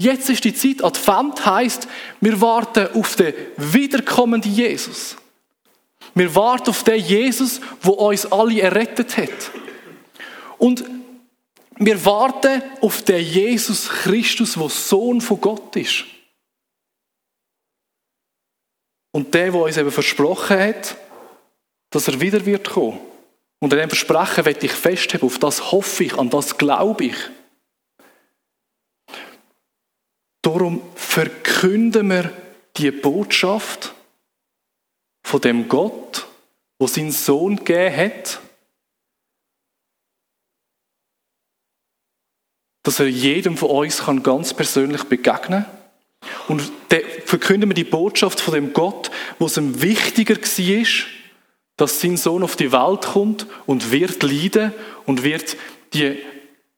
Jetzt 0.00 0.30
ist 0.30 0.44
die 0.44 0.54
Zeit, 0.54 0.84
Advent 0.84 1.44
heißt, 1.44 1.88
wir 2.20 2.40
warten 2.40 2.88
auf 2.94 3.16
den 3.16 3.34
wiederkommenden 3.56 4.52
Jesus. 4.52 5.16
Wir 6.14 6.34
warten 6.34 6.70
auf 6.70 6.84
den 6.84 7.00
Jesus, 7.00 7.60
wo 7.82 7.92
uns 7.92 8.30
alle 8.30 8.60
errettet 8.60 9.16
hat. 9.16 9.50
Und 10.58 10.84
wir 11.78 12.04
warten 12.04 12.62
auf 12.80 13.02
den 13.02 13.24
Jesus 13.24 13.88
Christus, 13.88 14.54
der 14.54 14.68
Sohn 14.68 15.20
von 15.20 15.40
Gott 15.40 15.74
ist. 15.76 16.04
Und 19.12 19.34
der, 19.34 19.52
der 19.52 19.60
uns 19.60 19.76
eben 19.76 19.90
versprochen 19.90 20.58
hat, 20.58 20.96
dass 21.90 22.08
er 22.08 22.20
wieder 22.20 22.44
wird 22.44 22.68
kommen. 22.70 23.00
Und 23.60 23.72
an 23.72 23.78
dem 23.78 23.88
Versprechen 23.88 24.44
werde 24.44 24.66
ich 24.66 24.72
festhalten, 24.72 25.26
auf 25.26 25.38
das 25.38 25.72
hoffe 25.72 26.04
ich, 26.04 26.18
an 26.18 26.30
das 26.30 26.58
glaube 26.58 27.06
ich. 27.06 27.16
Darum 30.42 30.82
verkünden 30.94 32.08
wir 32.10 32.32
die 32.76 32.90
Botschaft 32.90 33.94
von 35.24 35.40
dem 35.40 35.68
Gott, 35.68 36.26
wo 36.78 36.86
seinen 36.86 37.10
Sohn 37.10 37.56
gegeben 37.56 37.96
hat, 37.96 38.40
dass 42.84 43.00
er 43.00 43.08
jedem 43.08 43.56
von 43.56 43.70
uns 43.70 44.02
ganz 44.22 44.54
persönlich 44.54 45.04
begegnen 45.04 45.64
kann. 45.64 45.77
Und 46.48 46.70
dann 46.88 47.02
verkünden 47.24 47.70
wir 47.70 47.74
die 47.74 47.84
Botschaft 47.84 48.40
von 48.40 48.54
dem 48.54 48.72
Gott, 48.72 49.10
wo 49.38 49.46
es 49.46 49.56
ihm 49.56 49.82
wichtiger 49.82 50.36
war, 50.36 50.86
dass 51.76 52.00
sein 52.00 52.16
Sohn 52.16 52.42
auf 52.42 52.56
die 52.56 52.72
Welt 52.72 53.02
kommt 53.02 53.46
und 53.66 53.92
wird 53.92 54.22
leiden 54.22 54.72
und 55.06 55.22
wird 55.22 55.56
die, 55.92 56.18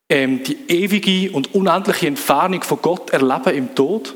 ähm, 0.09 0.43
die 0.43 0.57
ewige 0.67 1.31
und 1.33 1.55
unendliche 1.55 2.07
Entfernung 2.07 2.61
von 2.61 2.81
Gott 2.81 3.09
erleben 3.09 3.55
im 3.55 3.75
Tod, 3.75 4.15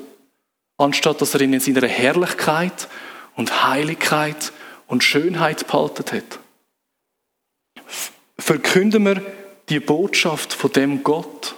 anstatt 0.78 1.22
dass 1.22 1.34
er 1.34 1.42
ihn 1.42 1.54
in 1.54 1.60
seiner 1.60 1.88
Herrlichkeit 1.88 2.88
und 3.36 3.66
Heiligkeit 3.68 4.54
und 4.88 5.04
Schönheit 5.04 5.66
behalten 5.68 6.06
hat. 6.18 6.40
Verkünden 8.38 9.06
wir 9.06 9.22
die 9.70 9.80
Botschaft 9.80 10.54
von 10.54 10.72
dem 10.72 11.04
Gott, 11.04 11.56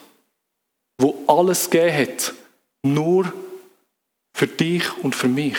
wo 0.98 1.24
alles 1.28 1.70
gegeben 1.70 1.98
hat, 1.98 2.34
nur 2.84 3.34
für 4.38 4.46
dich 4.46 4.84
und 5.02 5.16
für 5.16 5.28
mich. 5.28 5.58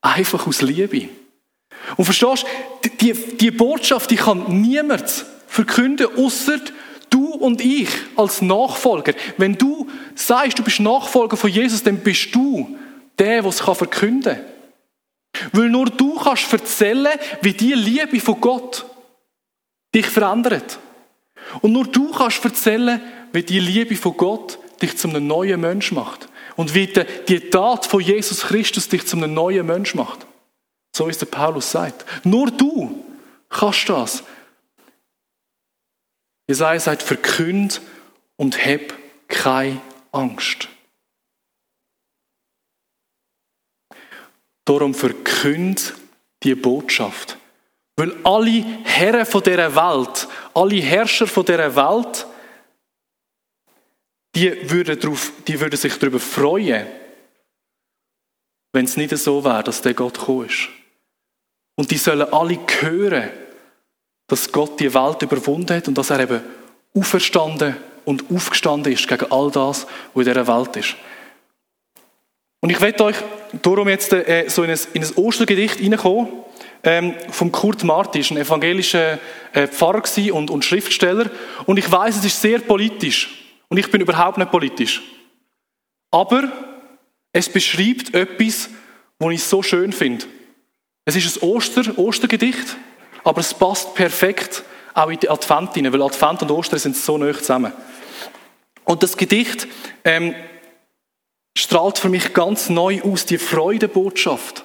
Einfach 0.00 0.46
aus 0.46 0.62
Liebe. 0.62 1.10
Und 1.98 2.04
verstehst 2.06 2.46
du, 2.82 2.88
die, 2.88 3.12
die 3.12 3.50
Botschaft, 3.50 4.10
die 4.10 4.16
kann 4.16 4.62
niemand 4.62 5.26
verkünden, 5.46 6.06
außer 6.16 6.60
du 7.10 7.34
und 7.34 7.60
ich 7.60 7.90
als 8.16 8.40
Nachfolger. 8.40 9.12
Wenn 9.36 9.58
du 9.58 9.86
sagst, 10.14 10.58
du 10.58 10.62
bist 10.62 10.80
Nachfolger 10.80 11.36
von 11.36 11.50
Jesus, 11.50 11.82
dann 11.82 11.98
bist 11.98 12.34
du 12.34 12.74
der, 13.18 13.42
der 13.42 13.50
es 13.50 13.60
verkünden 13.60 14.36
kann. 14.36 15.50
Weil 15.52 15.68
nur 15.68 15.90
du 15.90 16.14
kannst 16.14 16.50
erzählen, 16.50 17.18
wie 17.42 17.52
die 17.52 17.74
Liebe 17.74 18.18
von 18.18 18.40
Gott 18.40 18.86
dich 19.94 20.06
verändert. 20.06 20.78
Und 21.60 21.72
nur 21.72 21.86
du 21.86 22.12
kannst 22.12 22.42
erzählen, 22.42 22.98
wie 23.32 23.42
die 23.42 23.60
Liebe 23.60 23.94
von 23.94 24.16
Gott 24.16 24.58
dich 24.80 24.96
zu 24.96 25.06
einem 25.08 25.26
neuen 25.26 25.60
Mensch 25.60 25.92
macht. 25.92 26.28
Und 26.58 26.74
wie 26.74 26.88
die 26.88 27.50
Tat 27.50 27.86
von 27.86 28.00
Jesus 28.00 28.40
Christus 28.40 28.88
dich 28.88 29.06
zu 29.06 29.16
einem 29.16 29.32
neuen 29.32 29.64
Mensch 29.64 29.94
macht. 29.94 30.26
So 30.92 31.06
ist 31.06 31.20
der 31.20 31.26
Paulus 31.26 31.70
sagt. 31.70 32.04
Nur 32.26 32.50
du 32.50 33.04
kannst 33.48 33.88
das. 33.88 34.24
Jesaja 36.48 36.80
sagt, 36.80 37.04
verkünd 37.04 37.80
und 38.34 38.58
hab 38.66 38.80
keine 39.28 39.80
Angst. 40.10 40.68
Darum 44.64 44.94
verkünd 44.94 45.94
die 46.42 46.56
Botschaft. 46.56 47.38
Weil 47.94 48.16
alle 48.24 48.64
Herren 48.82 49.26
von 49.26 49.44
dieser 49.44 49.76
Welt, 49.76 50.26
alle 50.54 50.80
Herrscher 50.80 51.28
von 51.28 51.44
dieser 51.44 51.76
Welt, 51.76 52.26
die 54.38 54.70
würden, 54.70 54.98
drauf, 55.00 55.32
die 55.46 55.60
würden 55.60 55.76
sich 55.76 55.98
darüber 55.98 56.20
freuen, 56.20 56.86
wenn 58.72 58.84
es 58.84 58.96
nicht 58.96 59.16
so 59.16 59.42
wäre, 59.44 59.64
dass 59.64 59.82
der 59.82 59.94
Gott 59.94 60.18
gekommen 60.18 60.46
ist. 60.46 60.68
Und 61.74 61.90
die 61.90 61.96
sollen 61.96 62.32
alle 62.32 62.58
hören, 62.80 63.30
dass 64.28 64.52
Gott 64.52 64.78
die 64.78 64.92
Welt 64.94 65.22
überwunden 65.22 65.76
hat 65.76 65.88
und 65.88 65.98
dass 65.98 66.10
er 66.10 66.20
eben 66.20 66.40
auferstanden 66.94 67.76
und 68.04 68.30
aufgestanden 68.32 68.92
ist 68.92 69.08
gegen 69.08 69.30
all 69.32 69.50
das, 69.50 69.86
was 70.14 70.26
in 70.26 70.32
dieser 70.32 70.46
Welt 70.46 70.76
ist. 70.76 70.96
Und 72.60 72.70
ich 72.70 72.80
werde 72.80 73.04
euch 73.04 73.16
darum 73.62 73.88
jetzt 73.88 74.12
äh, 74.12 74.48
so 74.48 74.62
in 74.62 74.70
ein, 74.70 74.78
in 74.92 75.02
ein 75.02 75.14
Ostergedicht 75.16 75.80
reinkommen, 75.80 76.28
ähm, 76.84 77.14
vom 77.30 77.50
Kurt 77.50 77.82
Martin, 77.84 78.24
ein 78.30 78.36
evangelischer 78.38 79.18
äh, 79.52 79.66
Pfarrer 79.66 80.02
und, 80.32 80.50
und 80.50 80.64
Schriftsteller. 80.64 81.30
Und 81.66 81.78
ich 81.78 81.90
weiß, 81.90 82.18
es 82.18 82.24
ist 82.24 82.40
sehr 82.40 82.60
politisch. 82.60 83.47
Und 83.68 83.78
ich 83.78 83.90
bin 83.90 84.00
überhaupt 84.00 84.38
nicht 84.38 84.50
politisch. 84.50 85.02
Aber 86.10 86.50
es 87.32 87.48
beschreibt 87.48 88.14
etwas, 88.14 88.70
was 89.18 89.32
ich 89.32 89.44
so 89.44 89.62
schön 89.62 89.92
finde. 89.92 90.26
Es 91.04 91.16
ist 91.16 91.42
ein 91.42 91.48
Oster, 91.48 91.98
Ostergedicht, 91.98 92.76
aber 93.24 93.40
es 93.40 93.54
passt 93.54 93.94
perfekt 93.94 94.62
auch 94.94 95.10
in 95.10 95.20
die 95.20 95.30
Advent 95.30 95.74
hinein, 95.74 95.92
weil 95.92 96.02
Advent 96.02 96.42
und 96.42 96.50
Ostern 96.50 96.78
sind 96.78 96.96
so 96.96 97.18
nah 97.18 97.32
zusammen. 97.32 97.72
Und 98.84 99.02
das 99.02 99.16
Gedicht 99.16 99.68
ähm, 100.04 100.34
strahlt 101.56 101.98
für 101.98 102.08
mich 102.08 102.32
ganz 102.32 102.68
neu 102.68 103.02
aus 103.02 103.26
die 103.26 103.38
Freudebotschaft. 103.38 104.64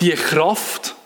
Die 0.00 0.12
Kraft, 0.12 0.96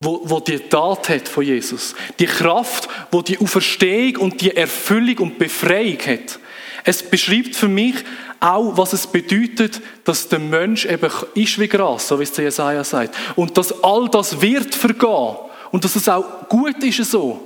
wo, 0.00 0.20
wo 0.24 0.40
die 0.40 0.58
Tat 0.58 1.08
hat 1.08 1.28
von 1.28 1.44
Jesus. 1.44 1.94
Die 2.18 2.26
Kraft, 2.26 2.88
wo 3.10 3.22
die 3.22 3.38
Auferstehung 3.38 4.16
und 4.16 4.40
die 4.40 4.56
Erfüllung 4.56 5.18
und 5.18 5.38
Befreiung 5.38 5.98
hat. 5.98 6.38
Es 6.84 7.02
beschreibt 7.02 7.56
für 7.56 7.68
mich 7.68 7.96
auch, 8.40 8.76
was 8.76 8.92
es 8.92 9.06
bedeutet, 9.06 9.80
dass 10.04 10.28
der 10.28 10.38
Mensch 10.38 10.86
eben 10.86 11.10
ist 11.34 11.58
wie 11.58 11.68
Gras, 11.68 12.06
so 12.06 12.18
wie 12.20 12.22
es 12.22 12.36
Jesaja 12.36 12.84
sagt. 12.84 13.16
Und 13.34 13.58
dass 13.58 13.82
all 13.82 14.08
das 14.08 14.40
wird 14.40 14.74
vergehen. 14.74 15.36
Und 15.72 15.84
dass 15.84 15.96
es 15.96 16.08
auch 16.08 16.48
gut 16.48 16.82
ist 16.84 17.10
so. 17.10 17.44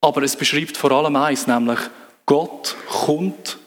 Aber 0.00 0.22
es 0.22 0.36
beschreibt 0.36 0.76
vor 0.76 0.92
allem 0.92 1.16
eins, 1.16 1.46
nämlich 1.46 1.80
Gott 2.24 2.76
kommt 2.88 3.58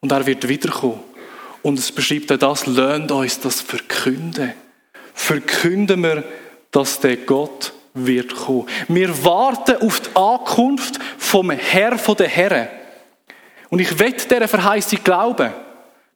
und 0.00 0.10
er 0.10 0.26
wird 0.26 0.48
wiederkommen. 0.48 1.00
Und 1.62 1.78
es 1.78 1.92
beschreibt 1.92 2.32
auch 2.32 2.38
das, 2.38 2.66
lernt 2.66 3.12
uns 3.12 3.38
das 3.38 3.60
verkünden 3.60 4.54
verkünden 5.14 6.02
wir, 6.02 6.24
dass 6.70 7.00
der 7.00 7.16
Gott 7.16 7.72
wird 7.94 8.34
kommen. 8.34 8.66
Wir 8.88 9.24
warten 9.24 9.76
auf 9.86 10.00
die 10.00 10.16
Ankunft 10.16 10.98
vom 11.18 11.50
Herr 11.50 11.98
von 11.98 12.16
den 12.16 12.28
Herren. 12.28 12.68
Und 13.68 13.80
ich 13.80 13.98
wette 13.98 14.28
dieser 14.28 14.48
Verheißung 14.48 15.00
glauben, 15.04 15.52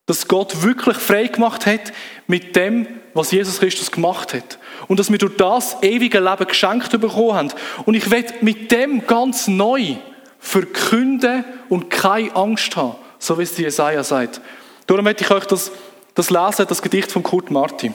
dass 0.06 0.28
Gott 0.28 0.62
wirklich 0.62 0.96
frei 0.96 1.26
gemacht 1.26 1.66
hat 1.66 1.92
mit 2.26 2.54
dem, 2.54 2.86
was 3.12 3.32
Jesus 3.32 3.58
Christus 3.58 3.90
gemacht 3.90 4.34
hat. 4.34 4.58
Und 4.88 5.00
dass 5.00 5.10
wir 5.10 5.18
durch 5.18 5.36
das 5.36 5.76
ewige 5.82 6.20
Leben 6.20 6.46
geschenkt 6.46 6.90
bekommen 7.00 7.34
haben. 7.34 7.52
Und 7.84 7.94
ich 7.94 8.10
werde 8.10 8.34
mit 8.40 8.70
dem 8.70 9.06
ganz 9.06 9.48
neu 9.48 9.96
verkünden 10.38 11.44
und 11.68 11.90
keine 11.90 12.34
Angst 12.36 12.76
haben. 12.76 12.96
So 13.18 13.38
wie 13.38 13.42
es 13.42 13.54
die 13.54 13.62
Jesaja 13.62 14.04
sagt. 14.04 14.40
Darum 14.86 15.04
möchte 15.04 15.24
ich 15.24 15.30
euch 15.30 15.46
das, 15.46 15.72
das 16.14 16.30
lesen, 16.30 16.66
das 16.68 16.82
Gedicht 16.82 17.10
von 17.10 17.22
Kurt 17.22 17.50
Martin. 17.50 17.94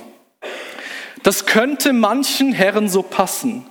Das 1.24 1.46
könnte 1.46 1.94
manchen 1.94 2.52
Herren 2.52 2.90
so 2.90 3.04
passen, 3.04 3.66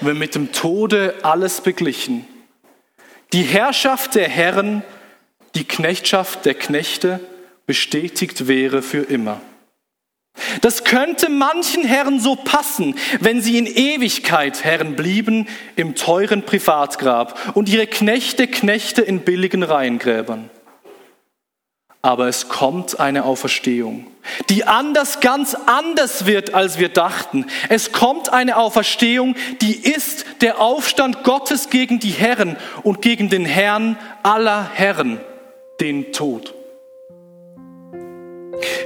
wenn 0.00 0.18
mit 0.18 0.34
dem 0.34 0.52
Tode 0.52 1.14
alles 1.22 1.60
beglichen. 1.60 2.26
Die 3.32 3.42
Herrschaft 3.42 4.14
der 4.14 4.28
Herren, 4.28 4.82
die 5.54 5.64
Knechtschaft 5.64 6.44
der 6.44 6.54
Knechte 6.54 7.20
bestätigt 7.66 8.48
wäre 8.48 8.82
für 8.82 9.02
immer. 9.02 9.40
Das 10.60 10.84
könnte 10.84 11.30
manchen 11.30 11.84
Herren 11.84 12.20
so 12.20 12.36
passen, 12.36 12.94
wenn 13.20 13.40
sie 13.40 13.58
in 13.58 13.66
Ewigkeit 13.66 14.64
Herren 14.64 14.94
blieben 14.94 15.48
im 15.76 15.94
teuren 15.94 16.42
Privatgrab 16.42 17.56
und 17.56 17.68
ihre 17.68 17.86
Knechte 17.86 18.46
Knechte 18.46 19.02
in 19.02 19.20
billigen 19.20 19.62
Reihengräbern. 19.62 20.50
Aber 22.06 22.28
es 22.28 22.48
kommt 22.48 23.00
eine 23.00 23.24
Auferstehung, 23.24 24.06
die 24.48 24.62
anders, 24.62 25.18
ganz 25.18 25.56
anders 25.66 26.24
wird, 26.24 26.54
als 26.54 26.78
wir 26.78 26.88
dachten. 26.88 27.46
Es 27.68 27.90
kommt 27.90 28.32
eine 28.32 28.58
Auferstehung, 28.58 29.34
die 29.60 29.74
ist 29.74 30.24
der 30.40 30.60
Aufstand 30.60 31.24
Gottes 31.24 31.68
gegen 31.68 31.98
die 31.98 32.10
Herren 32.10 32.56
und 32.84 33.02
gegen 33.02 33.28
den 33.28 33.44
Herrn 33.44 33.98
aller 34.22 34.70
Herren, 34.72 35.20
den 35.80 36.12
Tod. 36.12 36.54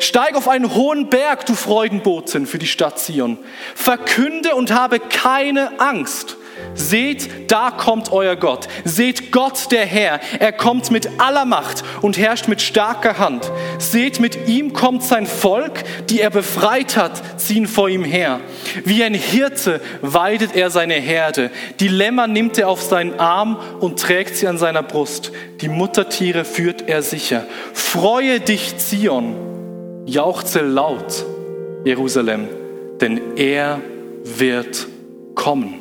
Steig 0.00 0.34
auf 0.34 0.48
einen 0.48 0.74
hohen 0.74 1.10
Berg, 1.10 1.44
du 1.44 1.54
Freudenboten 1.54 2.46
für 2.46 2.58
die 2.58 2.66
Stadt 2.66 2.98
Zion. 2.98 3.36
Verkünde 3.74 4.54
und 4.54 4.72
habe 4.72 4.98
keine 4.98 5.78
Angst. 5.78 6.38
Seht, 6.74 7.50
da 7.50 7.70
kommt 7.70 8.12
euer 8.12 8.36
Gott. 8.36 8.68
Seht 8.84 9.32
Gott 9.32 9.70
der 9.70 9.84
Herr. 9.84 10.20
Er 10.38 10.52
kommt 10.52 10.90
mit 10.90 11.20
aller 11.20 11.44
Macht 11.44 11.84
und 12.00 12.16
herrscht 12.16 12.48
mit 12.48 12.62
starker 12.62 13.18
Hand. 13.18 13.50
Seht, 13.78 14.20
mit 14.20 14.48
ihm 14.48 14.72
kommt 14.72 15.02
sein 15.02 15.26
Volk, 15.26 15.84
die 16.08 16.20
er 16.20 16.30
befreit 16.30 16.96
hat, 16.96 17.40
ziehen 17.40 17.66
vor 17.66 17.88
ihm 17.88 18.04
her. 18.04 18.40
Wie 18.84 19.02
ein 19.04 19.14
Hirte 19.14 19.80
weidet 20.00 20.54
er 20.54 20.70
seine 20.70 20.94
Herde. 20.94 21.50
Die 21.80 21.88
Lämmer 21.88 22.26
nimmt 22.26 22.58
er 22.58 22.68
auf 22.68 22.82
seinen 22.82 23.18
Arm 23.18 23.58
und 23.80 24.00
trägt 24.00 24.36
sie 24.36 24.46
an 24.46 24.58
seiner 24.58 24.82
Brust. 24.82 25.32
Die 25.60 25.68
Muttertiere 25.68 26.44
führt 26.44 26.88
er 26.88 27.02
sicher. 27.02 27.44
Freue 27.72 28.40
dich, 28.40 28.78
Zion. 28.78 29.34
Jauchze 30.06 30.60
laut, 30.60 31.24
Jerusalem, 31.84 32.48
denn 33.00 33.36
er 33.36 33.80
wird 34.24 34.86
kommen. 35.34 35.79